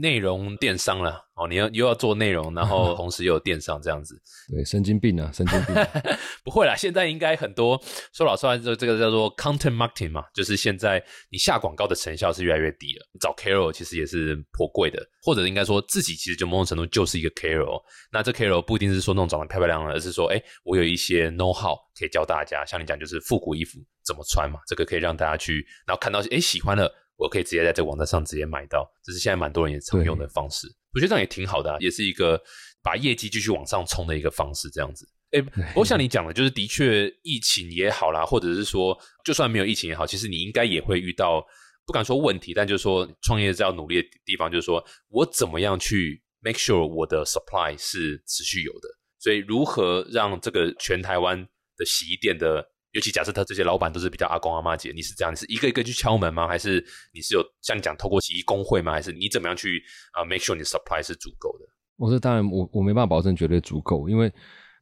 [0.00, 4.20] 内容电商了哦，你要又要做内容，然后同时又有电商这样子。
[4.52, 5.74] 对，神经病啊，神经病！
[6.44, 7.80] 不会啦，现在应该很多
[8.12, 13.06] 说老实话，就这个叫做 content marketing 嘛，就是现在你下广告的成效是越来越低了。
[13.20, 17.80] 找 Carol 其实也是颇贵的，或者应该说自己其实就某种程度就是一个 Carol。
[18.12, 22.64] 那这 Carol 不一定是说那种长得漂漂亮亮，而是说，哎，我有一些 know how 可以教大家。
[22.64, 23.78] 像你讲，就是复古衣服。
[24.02, 24.58] 怎么穿嘛？
[24.66, 28.90] 这个可以让大家去，然后看到哎喜欢了，我可以直接在这个网站上直接买到。
[29.04, 32.42] 这是现在蛮多人也常用的方式，我觉得这样也挺好的，也是一个
[32.82, 34.68] 把业绩继续往上冲的一个方式。
[34.70, 41.46] 这样子，哎，不过像你讲的，就是的确疫情也好啦，或者是说就算没有疫情也好，其实你应该也会遇到，
[41.86, 48.88] 不敢说问题，但就是说创业是要努力的地方，就是说我怎么样去 make sure 我的 supply 是持续有的。
[49.20, 51.46] 所以如何让这个全台湾
[51.80, 56.46] 的洗衣店的尤其假设他这些老板都是比较阿公阿妈姐，你是这样，你是一个一个去敲门吗？
[56.46, 58.92] 还是你是有像你讲透过洗衣工会吗？
[58.92, 61.66] 还是你怎么样去啊？make sure 你 supply 是足够的？
[61.96, 64.32] 我说当然，我我没办法保证绝对足够，因为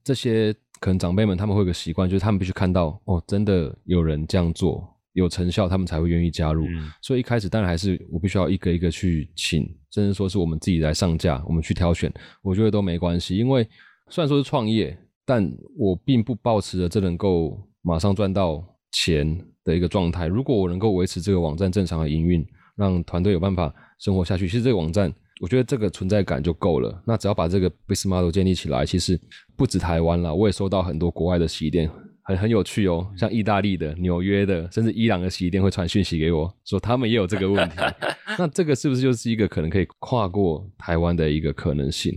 [0.02, 6.66] 这些可能长辈们他们会有个习惯，就是他们必须看到哦，真的有人这样做有成效，他们才会愿意加入。
[7.02, 13.36] 所以一开始当然还是我必须要一个一个去请，甚至说是我们自己来上架，我们去挑选，我觉得都没关系。
[13.36, 13.68] 因为
[14.08, 14.96] 虽然说是创业，
[15.28, 17.62] 但我并不抱持着这能够。
[17.80, 18.62] 马上赚到
[18.92, 20.26] 钱的一个状态。
[20.26, 22.44] 如果我能够维持这个网站正常的营运，
[22.76, 25.10] 让团队有办法生活下去，其实这个网站，
[25.40, 27.02] 我觉得这个存在感就够了。
[27.06, 29.18] 那只要把这个 business model 建立起来，其实
[29.56, 31.88] 不止台湾了，我也收到很多国外的洗衣店，
[32.24, 37.76] 很很有趣哦，像意大利的、纽约的，甚至伊朗的洗衣店会传讯息给我说，他们也有这个问题。
[38.36, 42.12] 那这个是不是就是一个可能可以跨过台湾的一个可能性？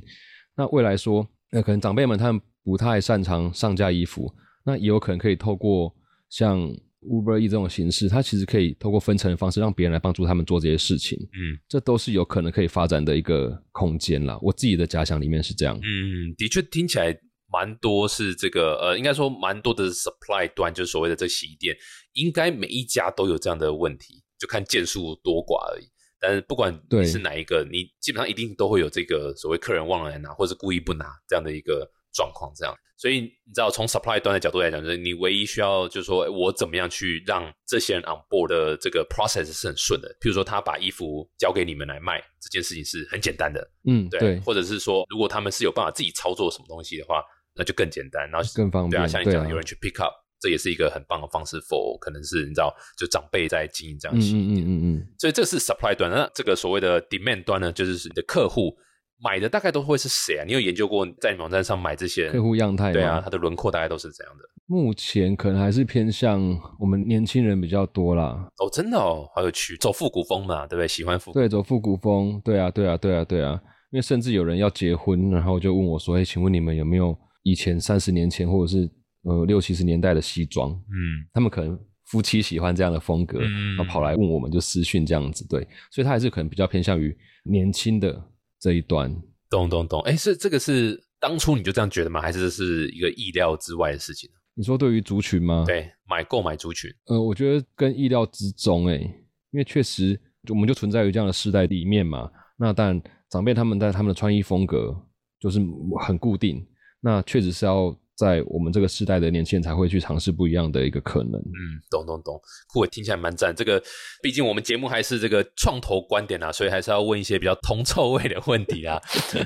[0.58, 4.34] 那未来说，那可能长辈们他们不太擅长上架衣服。
[4.64, 5.94] 那也有可能可以透过
[6.30, 6.60] 像
[7.02, 11.18] Uber E 这种形式，它其实可以透过分成的方式，让别人来帮助他们做这些事情。
[11.34, 14.38] 嗯，这都是有可能可以发展的一个空间啦。
[14.42, 15.76] 我自己的假想里面是这样。
[15.78, 17.18] 嗯，的确听起来
[17.52, 21.76] 蛮多是这个呃，应该说蛮多的 supply 端，就是所谓的这洗衣店，
[22.14, 25.86] 应该每一家都有这样的问题，就看件数多寡而已。
[26.20, 32.76] 但是不管你是哪一个，你基本上一定都会有这个所谓客人忘了来拿，或者故意不拿这样的一个状况，这样。
[32.98, 40.08] 所以你知道，从 supply 端的角度来讲，就是你唯一需要就是说我怎么样去让这些人 on board 的这个 process 是很顺的。
[40.22, 43.68] 譬如说，他把衣服交给你们来卖，这件事情是很简单的。
[43.88, 44.40] 嗯，对。
[44.42, 47.24] 或者是说，如果他们是有办法自己操作什么东西的话，
[47.56, 49.02] 那就更简单，然后更方便。
[49.02, 51.58] 对啊，像你讲，有人去 pick up，这也是一个很棒的方式。
[51.62, 54.64] for 可能是你知道，就长辈在经营这样洗衣店。
[54.64, 55.08] 嗯嗯嗯。
[55.18, 58.78] 所以这是 supply 端，那这个所谓的 demand 端呢，就是你的客户。
[59.24, 60.44] 买的大概都会是谁啊？
[60.46, 62.92] 你有研究过在你网站上买这些客户样态？
[62.92, 64.44] 对啊，他的轮廓大概都是怎样的？
[64.66, 66.42] 目前可能还是偏向
[66.80, 68.48] 我们年轻人比较多啦。
[68.58, 70.88] 哦，真的哦，好有趣，走复古风嘛，对不对？
[70.88, 73.62] 喜欢复对走复古风，对啊，对啊，对啊，对啊。
[73.92, 78.90] 因为甚至有人要结婚，然后就问我说：“哎，请问你们有没有以前三十年前或者是
[79.24, 88.14] 呃六七十年代的西装？”嗯，他们可能夫妻喜欢这样的风格，然后跑来问我们就私讯这样子，对，所以他还是可能比较偏向于年轻的
[88.62, 89.14] 这一端。
[89.50, 92.22] 懂懂懂，哎，是这个是当初你就这样觉得吗？
[92.22, 95.66] 还是是一个意料之外的事情你说对于族群吗？
[95.66, 100.18] 对，买购买族群，呃，我觉得跟意料之中，哎，因为确实
[100.50, 102.30] 我们就存在于这样的世代里面嘛。
[102.58, 104.96] 那当然，长辈他们在他们的穿衣风格
[105.40, 105.60] 就是
[106.00, 106.66] 很固定，
[107.02, 107.94] 那确实是要。
[108.22, 111.42] 在我们这个时代的年轻人才会去尝试不一样的一个可能。
[111.42, 112.40] 嗯，懂懂懂，
[112.72, 113.52] 酷，听起来蛮赞。
[113.56, 113.82] 这个
[114.22, 119.02] 毕竟我们节目还是这个创投观点啊，所以还是要问一些比较铜臭味的问题啊。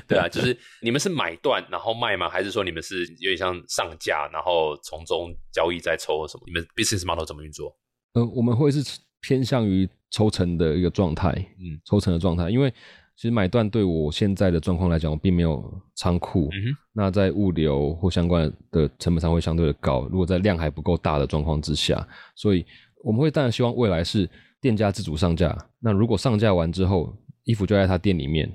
[0.06, 2.28] 对啊，就是你们是买断然后卖吗？
[2.28, 6.42] 还是说你们是有点像上架，然后从中交易再抽什么？
[6.46, 7.74] 你们 business model 怎么运作？
[8.12, 8.82] 呃，我们会是
[9.22, 11.30] 偏向于抽成的一个状态。
[11.58, 12.70] 嗯，抽成的状态，因为。
[13.16, 16.50] 其实买断对我现在的状况来讲，我并没有仓库，
[16.92, 20.06] 那在物流或相关的成本上会相对的高。
[20.10, 22.64] 如果在量还不够大的状况之下，所以
[23.02, 24.28] 我们会当然希望未来是
[24.60, 25.56] 店家自主上架。
[25.80, 28.52] 那如果上架完之后，衣服就在他店里面，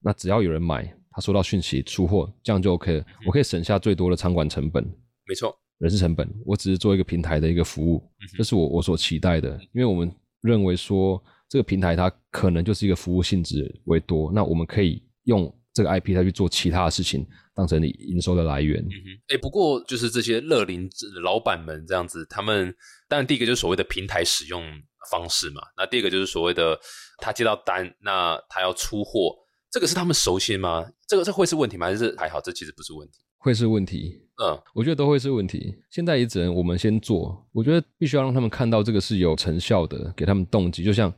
[0.00, 3.04] 那只要有人买，他收到讯息出货，这样就 OK 了。
[3.24, 4.82] 我可以省下最多的仓管成本，
[5.28, 8.02] 没错，人事成本，我只是做一个平台的一个服务，
[8.36, 11.22] 这是我我所期待的，因为我们认为说。
[11.50, 18.80] 这个平台它可能就是一个服务性质为多，那我们可以用这个 IP 它去做其他的事情，当成你营收的来源。
[19.28, 20.88] 哎，不过就是这些乐龄
[21.24, 22.72] 老板们这样子，他们
[23.08, 24.62] 当然第一个就是所谓的平台使用
[25.10, 26.78] 方式嘛，那第二个就是所谓的
[27.18, 29.34] 他接到单，那他要出货，
[29.72, 30.88] 这个是他们熟悉吗？
[31.08, 31.86] 这个这会是问题吗？
[31.86, 32.40] 还是还好？
[32.40, 34.22] 这其实不是问题，会是问题。
[34.40, 35.74] 嗯，我觉得都会是问题。
[35.90, 41.12] 现在也只能我们先做，我觉得必须要让他们看到这个是有成效的，给他们动机，就像。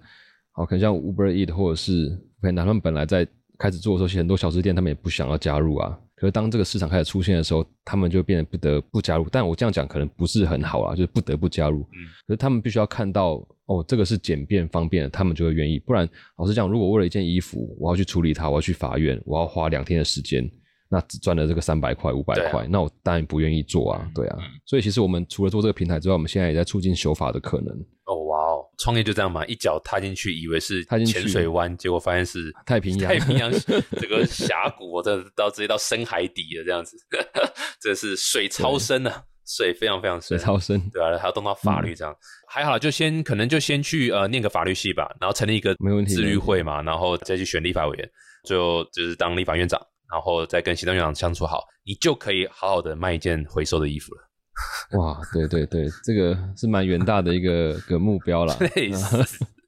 [0.52, 2.10] 好，可能像 Uber Eat 或者是
[2.40, 3.26] Panda，他们本来在
[3.58, 5.98] 开始做的时候，其实很多小吃店他们也不想要加入啊。
[6.14, 9.26] 可是当这个市场开始出现的时候，他们就变得不得不加入。
[9.30, 11.80] 但我这样讲可能不是很好啊，就是不得不加入。
[11.80, 15.80] 嗯，可是他们必须要看到哦，这个是简便方便的，他们就会愿意。
[15.80, 20.48] 不然，老实讲，如果为了一件衣服，我要去处理它，我要去法院，我要花两天的时间，
[20.92, 24.06] 那只赚了这个三百块、五百块，那我当然不愿意做啊。
[24.14, 27.74] 对啊，所以其实我们除了做这个平台之外，我们现在也在促进修法的可能。
[28.04, 33.50] 哦，哇哦，创业就这样嘛，一脚踏进去，以为是潜水湾，结果发现是 太平洋，太平洋
[33.92, 36.94] 这个峡谷，我 这到直接到深海底了，这样子，
[37.80, 42.14] 这是水超深啊，水非常非常深，水超深，对啊，还要动到法律这样，
[42.48, 48.10] 还好，就先可能就先去呃念个法律系吧，然后成立一个没问题自律会嘛，然后再去选立法委员，
[48.44, 49.80] 最后就是当立法院长，
[50.12, 54.20] 然后再跟行政院长相处好，你就可以好好的卖一件回收的衣服了。
[55.00, 58.54] 哇，对对对，这个是蛮远大的一个个目标啦。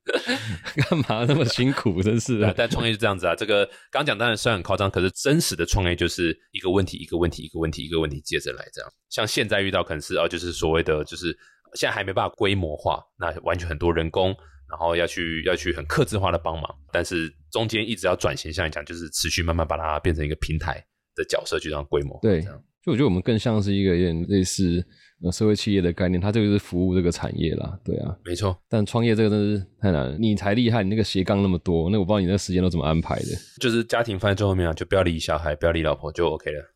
[0.77, 2.03] 干嘛那么辛苦？
[2.03, 2.53] 真是的。
[2.55, 8.93] 但创业是这样子啊，这个刚讲当然虽然很夸张，可是真实的创业就是一个问题一个问题一个问题一个问题接着来这样。
[9.09, 11.35] 像现在遇到可能是哦，就是所谓的就是
[11.73, 14.37] 现在还没办法规模化，那完全很多人工，
[14.69, 22.43] 然后要去要去很克制化的帮忙，但是中间一直要转型，像你讲就是持续慢慢把它变成一个平台的角色，就这样规模对。
[22.83, 24.85] 就我觉得我们更像是一个有点类似
[25.23, 28.59] 呃社会企业的概念，它这个是服务这个产业啦，对啊，没错。
[28.69, 33.29] 但创业这个真是太难了，你才厉害，你那个斜杠那么多，那我不知道你那时间都怎么安排的。
[33.61, 36.75] 就是家庭放在最后面啊，就不要理小孩，不要理老婆就 OK 了。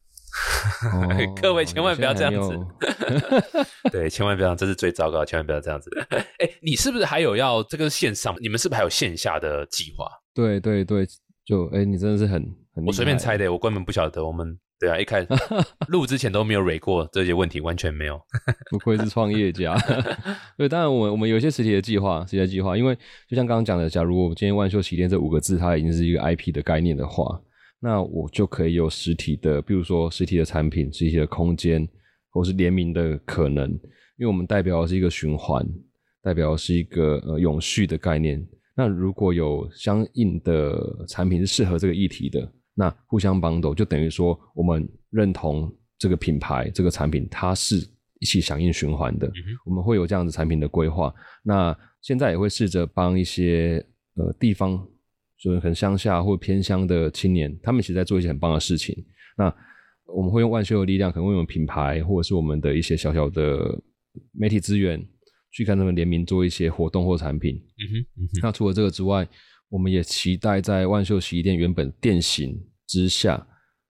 [1.42, 2.56] 各位千万不要这样子，
[3.92, 5.90] 对，千万不要，这是最糟糕，千万不要这样子。
[6.38, 8.34] 哎，你是不是还有要这个线上？
[8.40, 10.08] 你们是不是还有线下的计划？
[10.38, 11.04] 对对对，
[11.44, 12.40] 就哎，你真的是很
[12.72, 14.56] 很，我随便猜的，我根本不晓得我们。
[14.78, 15.26] 对啊，一开始
[15.90, 18.16] 录之前都没有蕊过这些问题，完全没有。
[18.70, 19.76] 不愧是创业家。
[20.56, 22.96] 对，当然我们我们有一些实体的计划，实体的计划，因为
[23.28, 27.42] 就像刚刚讲的，假如我今天万秀旗店这五个字它已经是一个 IP 的概念的话，
[27.80, 31.88] 那我就可以有实体的，比如说实体的产品、实体的空间，
[32.30, 33.68] 或是联名的可能。
[34.16, 35.66] 因为我们代表的是一个循环，
[36.22, 38.46] 代表是一个呃永续的概念。
[38.78, 42.48] 那如果有相应的产品是适合这个议题的。
[42.74, 47.76] 那互相帮斗，就等于说我们认同这个品牌、这个产品，它是
[48.20, 49.28] 一起响应循环的。
[49.64, 51.12] 我们会有这样子产品的规划。
[51.42, 54.80] 那现在也会试着帮一些呃地方，
[55.36, 58.94] 就是很乡下或偏乡的青年，他们其实在做一些很棒的事情。
[59.36, 59.52] 那
[60.06, 63.76] 我们会用万秀的力量，可能用品牌或者是我们的一些小小的
[64.30, 65.04] 媒体资源，
[65.50, 67.56] 去跟他们联名做一些活动或产品。
[67.56, 69.28] 嗯哼，嗯哼那除了这个之外，
[69.68, 73.34] 我们也期待在万秀洗衣店原本店型之下，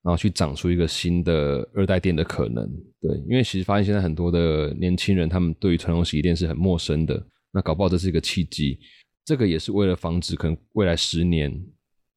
[0.02, 2.68] 然后去长出一个新的二代店的可能。
[3.00, 7.24] 对，因为其实发现现在很多的年轻人，他们对于传统洗衣店是很陌生的。
[7.52, 8.78] 那搞不好这是一个契机，
[9.24, 11.50] 这个也是为了防止可能未来十年，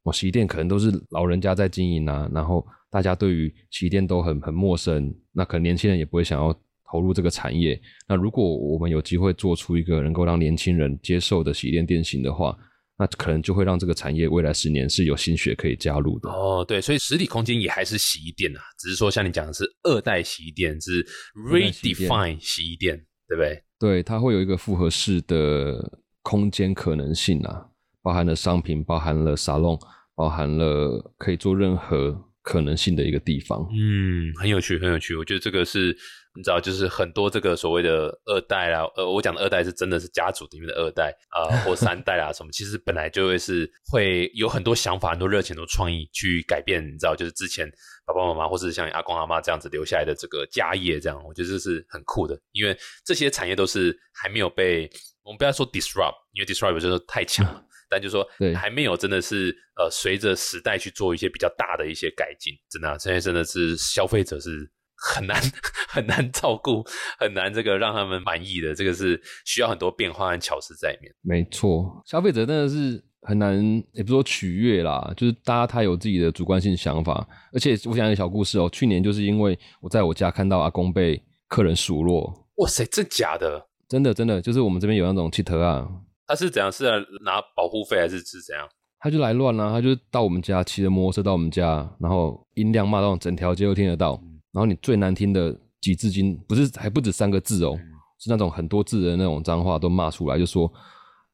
[0.03, 6.53] 我洗衣店可能都是老人家在经营啊，然后大家对于洗衣店都很很陌生，那可能年轻人也不会想要
[6.91, 7.79] 投入这个产业。
[8.07, 12.57] 那如果我们有机会做出一个能够让年轻人接受的洗衣店店型的话，
[12.97, 16.29] 那可能就会让这个产业未来十年是有新血可以加入的。
[16.29, 23.63] 哦，对，所以实体空间也还是洗衣店啊，只是说像你讲的是二代洗衣店，是 redefine 洗衣店，对不对？
[23.79, 27.65] 对，它会有一个复合式的空间可能性啊，
[28.03, 29.79] 包含了商品，包含了沙龙，
[30.13, 33.67] 包含了可以做任何可能性的一个地方。
[33.71, 35.15] 嗯，很有趣，很有趣。
[35.15, 35.97] 我觉得这个是。
[36.33, 46.81] 你知道，就是很多这个所谓的二代啦，呃，我讲的二代是真的是家族里面的二代啊，或三代啦什么，其实本来就会是会有很多想法、很多热情、很多创意去改变。
[46.81, 47.69] 你知道，就是之前
[48.05, 54.89] 爸爸妈妈或者像阿公阿妈这样子留下来的这个家业，这样我觉得这是很酷的，因为这些产业都是还没有被
[55.23, 62.53] 我们不要说 disrupt，因为 disrupt 就是太强了，但就是说还没有真的是呃随着时代去做一些比较大的一些改进。
[62.69, 64.71] 真的，现在真的是消费者是。
[65.01, 65.41] 很难
[65.89, 66.83] 很难照顾，
[67.17, 71.11] 很难这个让他们满意的，这个是需要很多变化和巧思在里面。
[71.21, 77.27] 没错，消费者真的是很难，也不说取悦啦，就是大家他有自己的主观性想法。
[77.51, 83.67] 而且我讲一个小故事哦，去年就是因为我在我家看到阿公被客人数落，哇塞，真假的？
[83.89, 85.87] 真的真的，就是我们这边有那种汽车啊，
[86.27, 86.71] 他是怎样？
[86.71, 86.85] 是
[87.25, 88.65] 拿保护费还是是怎样？
[88.99, 94.21] 他就来乱了，他就到我们家骑着摩托车到我们家，然后音量骂到整条街都听得到。
[94.51, 97.77] 然后你最难听的几字经，不是还不止三个字哦，
[98.19, 100.71] 是那种很多字的那种脏话都骂出来，就说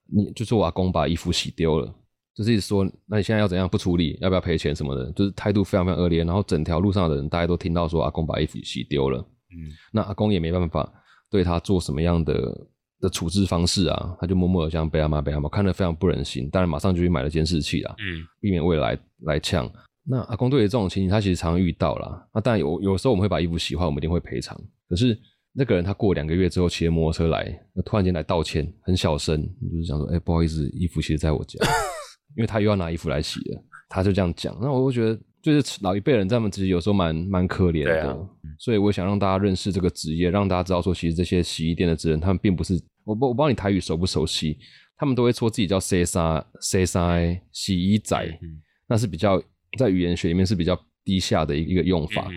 [0.05, 1.93] 你就说我阿公把衣服洗丢了，
[2.33, 6.23] 就是一直说那你现在要怎样不处理，要不要赔钱什么的，就是态度非常非常恶劣。
[6.23, 10.89] 然后整条路上的人大家都听到说阿公把衣服洗丢了，嗯，那阿公也没办法
[11.29, 12.67] 对他做什么样的
[13.01, 19.69] 的处置方式啊，他就默默的这样被阿妈被阿妈看得非常不忍心，当然马上就去买了监视器啊，嗯，避免未来来呛。
[20.09, 22.27] 那阿公对于这种情形，他其实常遇到啦。
[22.33, 24.57] 那当然有有时候我们会把衣服洗坏，我们一定会赔偿。
[24.87, 25.19] 可是
[25.51, 31.59] 那个人他过两个月之后骑着摩托车来，那突然间来道歉，很小声，就是想说：“哎，不好意思，衣服其实在我家，
[32.37, 34.57] 因为他又要拿衣服来洗了。”他就这样讲。
[34.61, 38.29] 那我会觉得，就是老一辈人他们其实有时候蛮蛮可怜的。
[38.59, 44.57] 所以我想让大家认识这个职业，让大家知道说，其实这些洗衣店的职人，他们并不是我不我不知道你台语熟不熟悉，
[44.95, 48.39] 他们都会说自己叫 C 三 C 三洗衣仔，
[48.87, 49.43] 那是比较。
[49.77, 52.27] 在语言学里面是比较低下的一个用法，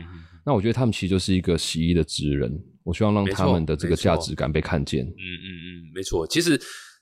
[0.46, 2.52] 那我觉得他们其实就是一个洗衣的职人，
[2.84, 5.04] 我希望让他们的这个价值感被看见。
[5.04, 6.60] 嗯嗯嗯，没错，其实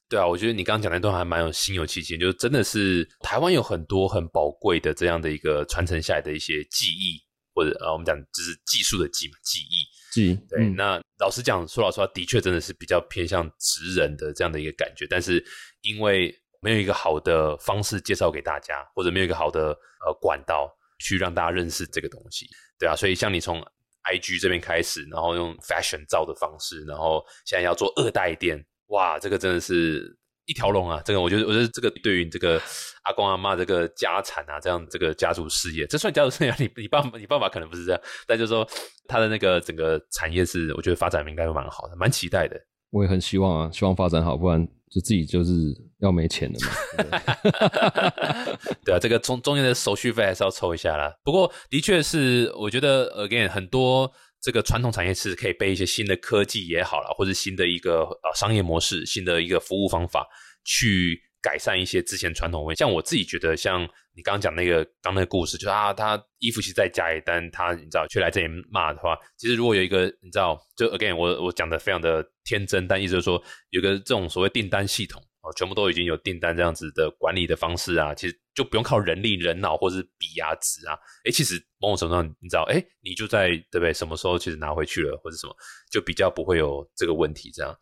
[0.09, 7.21] 对啊，我觉得你刚刚讲那段还蛮有心有戚戚，就是真的是台湾有很多很宝贵的这样的一个传承下来的一些技艺，
[7.55, 9.85] 或者呃，我们讲就是技术的技嘛，技艺。
[10.13, 15.45] 技对，那老实讲，说老实话，的确真的是比较偏向职人的这样的一个感觉，但是
[15.83, 16.35] 因为。
[16.61, 19.71] 没有一个好的方式介绍给大家，或者没有一个好的
[20.05, 20.69] 呃管道
[20.99, 22.47] 去让大家认识这个东西，
[22.79, 23.61] 对啊，所以像你从
[24.03, 30.17] I G 这边开始，然后用 fashion 造的方式，然后现在要做二代店，哇，这个真的是
[30.47, 31.03] 一条龙啊！
[31.05, 32.61] 这个我觉得，我觉得这个对于这个
[33.03, 36.55] 阿公阿妈这个家产啊，这样这个家族事业，这算家族事业？
[36.59, 38.67] 你你爸你爸爸可能不是这样，但就是说
[39.07, 42.59] 他的那个整个产业是，我觉得发展应该会蛮好的，蛮期待的。
[42.91, 45.53] 我也很希望啊，希望发展好，不然就自己就是
[46.01, 46.69] 要没钱了嘛。
[48.85, 51.13] 对 啊，这个中中间的手续费还是要抽一下啦。
[51.23, 60.27] 不过的确是，我觉得 again 很多这个传统产业是可以被一些新的科技也好啦，或者新的一个呃商业模式、新的一个服务方法
[60.65, 61.28] 去。
[61.41, 63.83] 改善一些之前传统味，像我自己觉得，像
[64.15, 83.93] 你刚刚讲那个刚那个故事，就是啊，他衣服其实在家里，但他你知道却来这里骂的话，其实如果有一个你知道，就 again 我我讲的非常的天真，但意思就是说有个这种所谓订单系统哦，全部都已经有订单这样子的管理的方式啊，其实就不用靠人力、人脑或是笔啊纸啊，哎，其实某种程度上你知道，哎，你就在对不对？
[83.93, 85.55] 什么时候其实拿回去了或者什么，
[85.91, 87.73] 就比较不会有这个问题这样。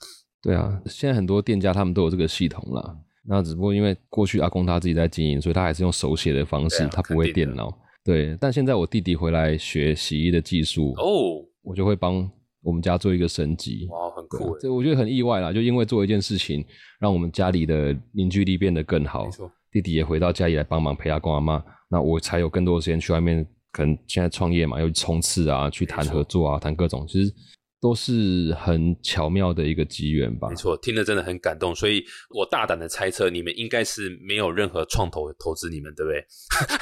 [0.42, 2.94] 对啊，现在很多店家他们都有这个系统了。
[3.28, 7.76] 那只不过因为过去阿公他自己在经营，所以他还是用手写的方式，他不会电脑。
[8.04, 12.30] 对，但现在我弟弟回来学洗衣的技术哦，我就会帮
[12.62, 13.88] 我们家做一个升级。
[13.90, 14.56] 哇，很酷！
[14.58, 16.64] 这我觉得很意外啦，就因为做一件事情，
[17.00, 19.28] 让我们家里的凝聚力变得更好。
[19.72, 27.04] 弟弟也回到家里来帮忙陪阿公阿妈，那我才有更多的时间去外面，可能现在创业嘛，又冲刺啊，去谈合作啊，谈各种。
[27.08, 27.34] 其实
[27.80, 30.48] 都是很巧妙的一个机缘吧。
[30.48, 36.26] 没错，听了真的很感动，所以我大胆的猜测，你们应该是没有任何创投投资你们，对不对？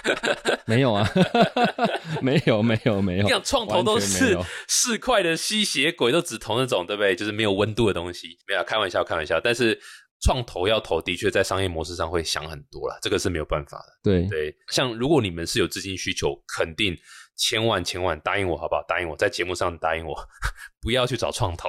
[0.66, 1.06] 没有啊，
[2.22, 3.24] 没有，没有，没有。
[3.24, 4.38] 你讲创投都是
[4.68, 7.14] 市块的吸血鬼，都只投那种，对不对？
[7.16, 8.38] 就是没有温度的东西。
[8.46, 9.40] 没有，开玩笑，开玩笑。
[9.40, 9.78] 但是
[10.22, 13.84] 创投要投，的确在商业模式上会想很多了，这个是没有办法的。
[14.02, 16.96] 对对，像如果你们是有资金需求，肯定。
[17.36, 18.84] 千万千万答应我好不好？
[18.88, 20.14] 答应我在节目上答应我，
[20.80, 21.68] 不要去找创投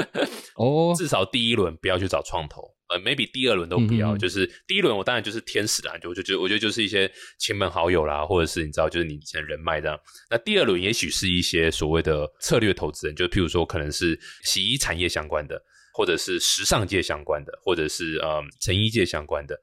[0.56, 0.94] 哦。
[0.96, 4.16] 至少第一轮不要去找创投，呃，maybe 第二轮都不要。
[4.16, 9.98] 就是第一轮我当然就是天使啦，就就就我觉得就是一些亲朋好友啦，或者是你知道就是你以前人脉这样。
[10.30, 15.60] 那第二轮也许是一些所谓的策略投资人，就譬如说可能是洗衣产业相关的，
[15.94, 19.58] 或者是时尚界相关的，或者是呃成衣界相关的。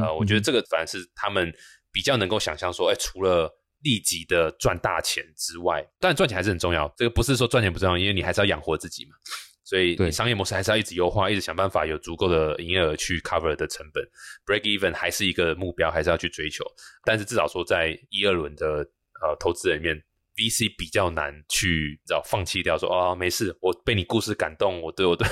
[0.00, 1.52] 呃，我觉得这个反而是他们
[1.90, 3.50] 比较能够想象说，哎，除了
[3.82, 6.92] 立即的赚大钱之外，当然赚钱还是很重要。
[6.96, 9.16] 这个不是说赚钱不重要，因为你还是要养活自己嘛。
[9.64, 14.04] 所以你商业模式还是要一直优化，一直想办法有足够的营业额去 cover 的成本。
[14.44, 16.64] break even 还是一个目标，还是要去追求。
[17.04, 18.86] 但是至少说，在一二轮的
[19.22, 19.96] 呃投资人里面
[20.36, 25.26] ，VC 比较难去知道放弃掉，说哦没事，我被你故事感动，我对我对，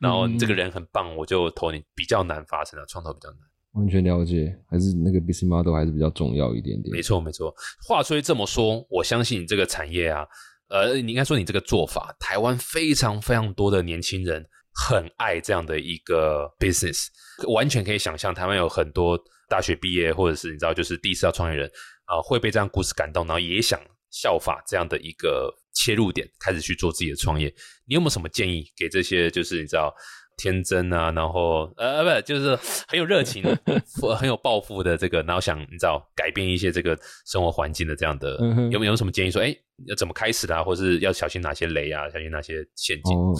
[0.00, 3.38] 然后你这个人很棒，我就投你，比较难发生的创投比较难。
[3.76, 6.90] 完全了解，还是那个 BC model 还是比较重要一点点。
[6.94, 7.54] 没错，没错。
[7.86, 10.26] 话虽这么说，我相信你这个产业啊，
[10.68, 17.08] 呃，你应该说你这个做法，台湾非常非常多的年轻人很爱这样的一个 business，
[17.48, 19.18] 完全可以想象台湾有很多
[19.48, 21.70] 大学毕业或者是你知道就是第一次要创业人
[22.06, 23.78] 啊，会被这样故事感动，然后也想
[24.10, 27.54] 效法这样的一个切入点，开始去做自己的创业。
[27.86, 29.94] 你有没有什么建议给这些就是你知道？
[30.36, 32.54] 天真啊，然后呃不，就是
[32.86, 33.42] 很有热情、
[34.18, 38.38] 很有抱负的这个，然后想你知道改变一些这个生活环境的这样的，
[38.70, 39.54] 有没有什么建议说，哎，
[39.86, 43.16] 要怎么开始啊，或是要小心哪些雷啊，小心哪些陷阱？
[43.16, 43.34] 哦，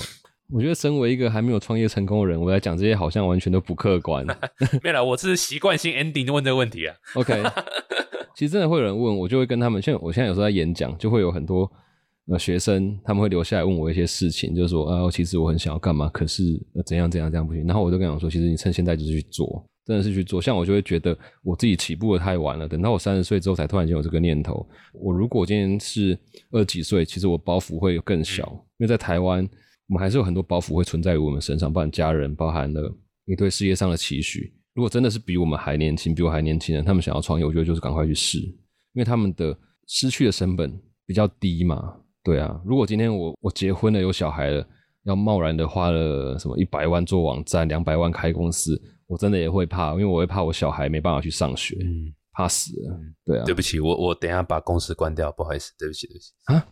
[0.51, 4.25] 我觉得身为一个还没有创业成功的人，我来讲这些好像完全都不客观。
[4.83, 6.97] 没有，我是习惯性 ending 问这个问题啊。
[7.15, 7.43] OK，
[8.35, 11.71] 其实真的会有人问我，就会跟他们，像我现在有时候在演讲，就会有很多。
[12.29, 16.43] 那学生他们会留下来问我一些事情，就是说啊，其实我很想要干嘛，可是
[16.85, 17.65] 怎样怎样怎样不行。
[17.65, 20.43] 然后我就跟他说，其实你趁现在就是去做，真的是去做。
[20.43, 24.69] 像我就会觉得我自己起步的太晚了，等到我三十岁之后才突然间有这个念头。
[24.93, 26.19] 我如果今天是
[26.51, 28.43] 二十几岁，其实我包袱会更小，
[28.79, 29.49] 因为在台湾
[29.87, 32.93] 我们还是有很多包袱会存在于我们身上，包含家人，包含了
[33.25, 34.53] 你对事业上的期许。
[34.75, 38.55] 如果真的是比我们还年轻，比我还年轻人，他们想要创业，我觉得就是赶快去试，因
[38.95, 39.57] 为他们的
[39.87, 41.95] 失去的成本比较低嘛。
[42.27, 44.67] 对啊，如果今天我我结婚了有小孩了，
[45.05, 51.77] 要贸然的花了什么一百万做网站，两百万开公司，我真的也会怕，因为我会怕我小孩没办法去上学。
[51.81, 52.13] 嗯。
[52.37, 56.67] 怕死了，对啊，对不起，我我等下把公司关掉，不好意思，对不起，对不起啊，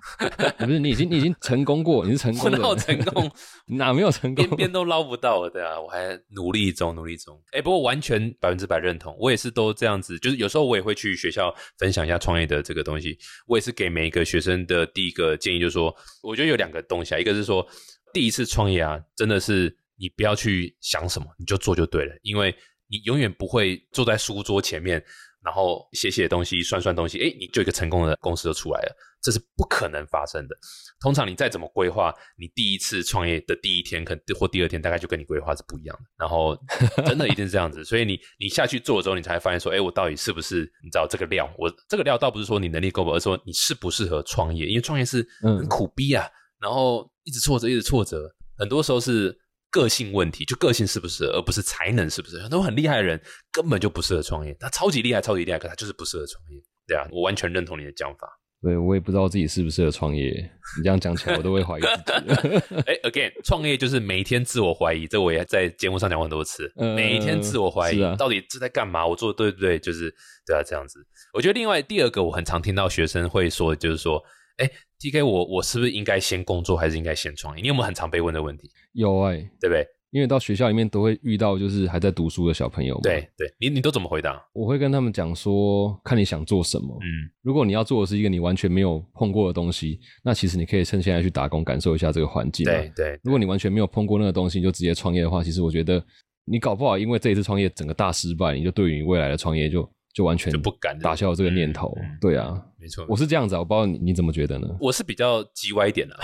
[0.66, 3.30] 不是你已经你已经成功过，你是成功的，哪成功？
[3.78, 4.44] 哪没有成功？
[4.44, 7.42] 边边都捞不到，对啊，我还努力中，努力中。
[7.52, 17.66] 哎，不过完全百分之百认同，我也是都这样子，就是有时候我也会去学校分享一下创业的这个东西，我也是给每一个学生的第一个建议，就是说，我觉得有两个东西啊，一个是说，
[18.12, 22.54] 第一次创业啊，真的是你不要去想什么，你就做就对了，因为
[22.86, 25.02] 你永远不会坐在书桌前面。
[25.44, 30.56] 然后写写东西，算算东西，哎，你就一个成功的公司就出来了，这是不可能发生的。
[31.00, 36.02] 通常你再怎么规划，你第一次创业的第一天，可能或第二天，大概就跟你规划是不一样的。
[36.16, 36.58] 然后
[37.06, 41.52] 真的一定是这样子， 所以你你下去做之后，你才发现说，哎，我到底是不是你知道这个料？
[41.58, 44.64] 我这个料倒不是说你能力够不，而是说你适不适合创业？
[44.64, 46.26] 因为创业是很苦逼啊，
[46.58, 49.38] 然后一直挫折，一直挫折，很多时候是。
[49.74, 52.38] 个性问题，就个性是不是，而不是才能是不是？
[52.38, 53.20] 很多很厉害的人
[53.50, 56.62] 根本就不适合创业，他超级厉害，超级厉害，可他就是不适合创业。
[56.86, 58.28] 对啊，我完全认同你的讲法。
[58.62, 60.30] 对，我也不知道自己适不适合创业。
[60.78, 62.76] 你这样讲起来，我都会怀疑自己。
[62.86, 66.72] 哎，again，创业就是每一天自我怀疑，这我也在节目上讲过很多次。
[66.76, 69.04] 每一天自我怀疑，到底是在干嘛？
[69.04, 69.76] 我做的对不对？
[69.78, 70.08] 就是
[70.46, 71.04] 对啊，这样子。
[71.32, 74.22] 我觉得另外第二个，我很常听到学生会说，就是说。
[74.58, 77.62] 哎，T K，我我是不是应该先工作，还是应该先创业？
[77.62, 78.70] 你有没有很常被问的问题？
[78.92, 79.86] 有哎，对不对？
[80.10, 82.96] 因为到学校里面都会遇到，就是还在读书的小朋友。
[83.02, 84.40] 对对，你你都怎么回答？
[84.52, 86.96] 我会跟他们讲说，看你想做什么。
[87.02, 92.64] 嗯，如果你要做的是一个你完全没有碰过的东西，那其实你可以趁现在去打工，感受一下这个环境。
[92.64, 93.18] 对对。
[93.24, 96.00] 如果你完全没有碰过那个东西，就直接创业的话，其实我觉得
[96.44, 99.82] 你搞不好，因为这一次创业整个大失败，你就对于你未来的创业就。
[100.14, 104.68] 就完全就不敢打消这个念头，对啊，没错，我是这样子，我不知道你你怎么觉得呢？
[104.80, 106.16] 我是比较叽歪一点的，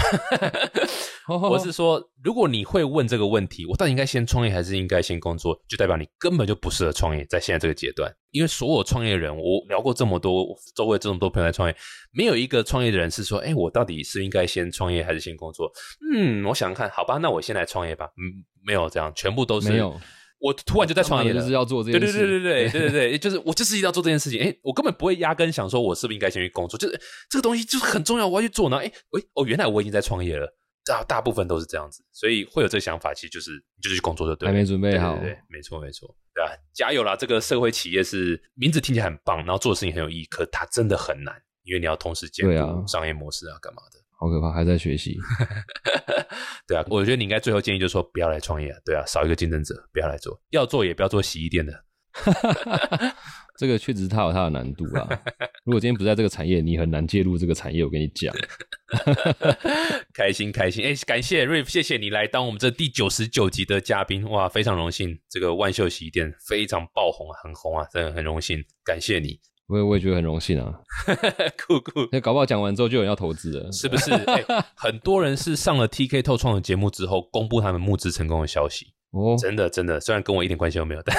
[1.26, 8.09] 我是说，如果你会问这个问题，我到底应该先创业还是应该先工作，就代表你根本就不适合创业，在现在这个阶段。
[8.30, 11.74] 因为所有创业人，我聊过这么多，周围这么多朋友在创业，
[12.12, 15.68] 没有一个创业的人是说，哎，我到底是应该先创业还是先工作？
[16.14, 18.07] 嗯，我想看，好吧，那我先来创业吧。
[18.16, 20.01] 嗯，没有这样，全部都是没有。
[20.41, 22.12] 我突然就在创业了，就是要做这件事。
[22.12, 24.41] 对对对对对对对对，就是我就是一定要做这件事情。
[24.43, 26.78] 哎，我根本不会压根想说，我是不是应该先去工作？
[26.78, 28.78] 就是这个东西就是很重要，我要去做呢。
[28.78, 30.57] 哎喂，哦，原来我已经在创业了。
[30.82, 34.53] 大大部分都是这样子，所以会有这个想法，其实就是你就去工作就对了。
[34.53, 36.51] 还没准备好，对，没错没错，对吧？
[36.72, 37.14] 加油啦！
[37.14, 44.00] 这个社会企业是名字听起来很棒，然后做的事情很有意义，可它真的很难，因为你要同时兼顾商业模式啊，干嘛的？
[44.21, 45.18] 好可怕，还在学习。
[46.68, 50.39] 对啊，我觉得你应该最后建议就是说，不要来创业，对啊，少一个竞争者，不要来做。
[50.51, 51.73] 要做也不要做洗衣店的。
[53.57, 55.09] 这个确实它有它的难度啊。
[55.64, 57.85] 如果今天不在这个产业，你很难介入这个产业。
[57.85, 58.35] 我跟你讲，
[60.14, 60.85] 开心开心。
[60.85, 65.18] 哎，感谢 Riff，谢谢你来当我们这第九十九集的嘉宾，哇，非常荣幸。
[65.29, 69.39] 这个万秀洗衣店非常爆红，很红啊，真的很荣幸，感谢你。
[69.71, 70.75] 我也我也觉得很荣幸啊，
[71.66, 72.09] 酷酷。
[72.11, 74.11] 那搞不好讲完之后就有人要投资了，是不是？
[74.75, 78.87] 很多人是上了 TK 透创的节目之后，公布他们募资成功的消息。
[79.12, 81.16] 哦，真的真的，虽然跟我一点关系都没有，但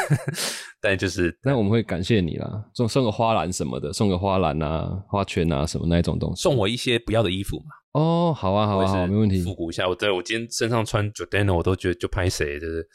[0.82, 7.66] 但就是，那我们会感谢你啦，送送个花篮什么的，送个花篮啊、花圈啊什么那一种东西，送我一些不要的衣服嘛。
[7.94, 9.42] 哦，好啊好啊好，没问题。
[9.42, 12.88] 复古一下，我对我今天身上穿 Jordana，我都觉得就拍谁，就是。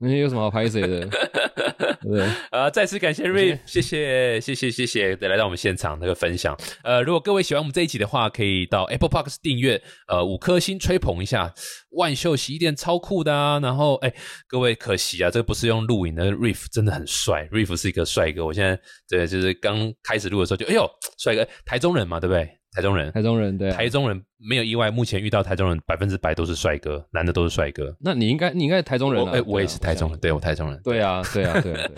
[0.00, 1.08] 那有什么好拍谁的？
[2.02, 6.56] 对呃，再次感谢 Rip，，谢谢谢谢谢谢来到我们现场那个分享。
[6.82, 11.52] 呃，如果各位喜欢我们这一集的话，可以到 Apple Park 订阅，呃，五颗星吹捧一下。
[11.90, 13.60] 万秀洗衣店超酷的啊！
[13.60, 14.12] 然后哎，
[14.46, 18.46] 各位可惜啊，这个不是用录影的，Riff 真的很帅，Riff 是一个帅哥。
[18.46, 20.88] 我现在对，就是刚开始录的时候就哎呦，
[21.18, 22.48] 帅哥，台中人嘛，对不对？
[22.72, 27.96] 台中人，台中人，对，台中人没有意外，目前遇到台中人百分之百都是帅哥，男的都是帅哥。
[28.00, 29.32] 那你应该，你应该台中人啊？
[29.34, 30.80] 哎，我也是台中人，对我台中人。
[30.84, 31.90] 对啊，对啊，对啊，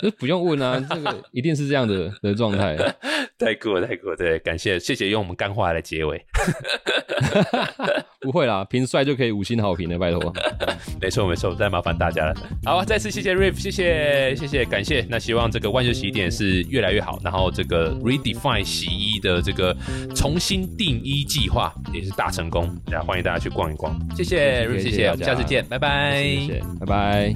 [0.00, 2.76] 这 不用问啊，这个一定是这样的的状态。
[3.38, 6.24] 太酷了，太酷了，对，感谢，谢谢用我们干话来结尾。
[8.22, 10.32] 不会啦，凭帅就可以五星好评的，拜托。
[11.00, 12.34] 没错，没错，再麻烦大家了。
[12.64, 15.06] 好，再次谢谢 Riff，谢谢，谢谢，感谢。
[15.10, 19.76] 那希望这个万秀洗衣店是越来越好，然后这个 Redefine 洗衣的这个
[20.14, 22.68] 重新定义计划也是大成功。
[22.86, 23.98] 那欢迎大家去逛一逛。
[24.16, 27.34] 谢谢谢谢，我们下次见，拜拜，谢谢，拜拜。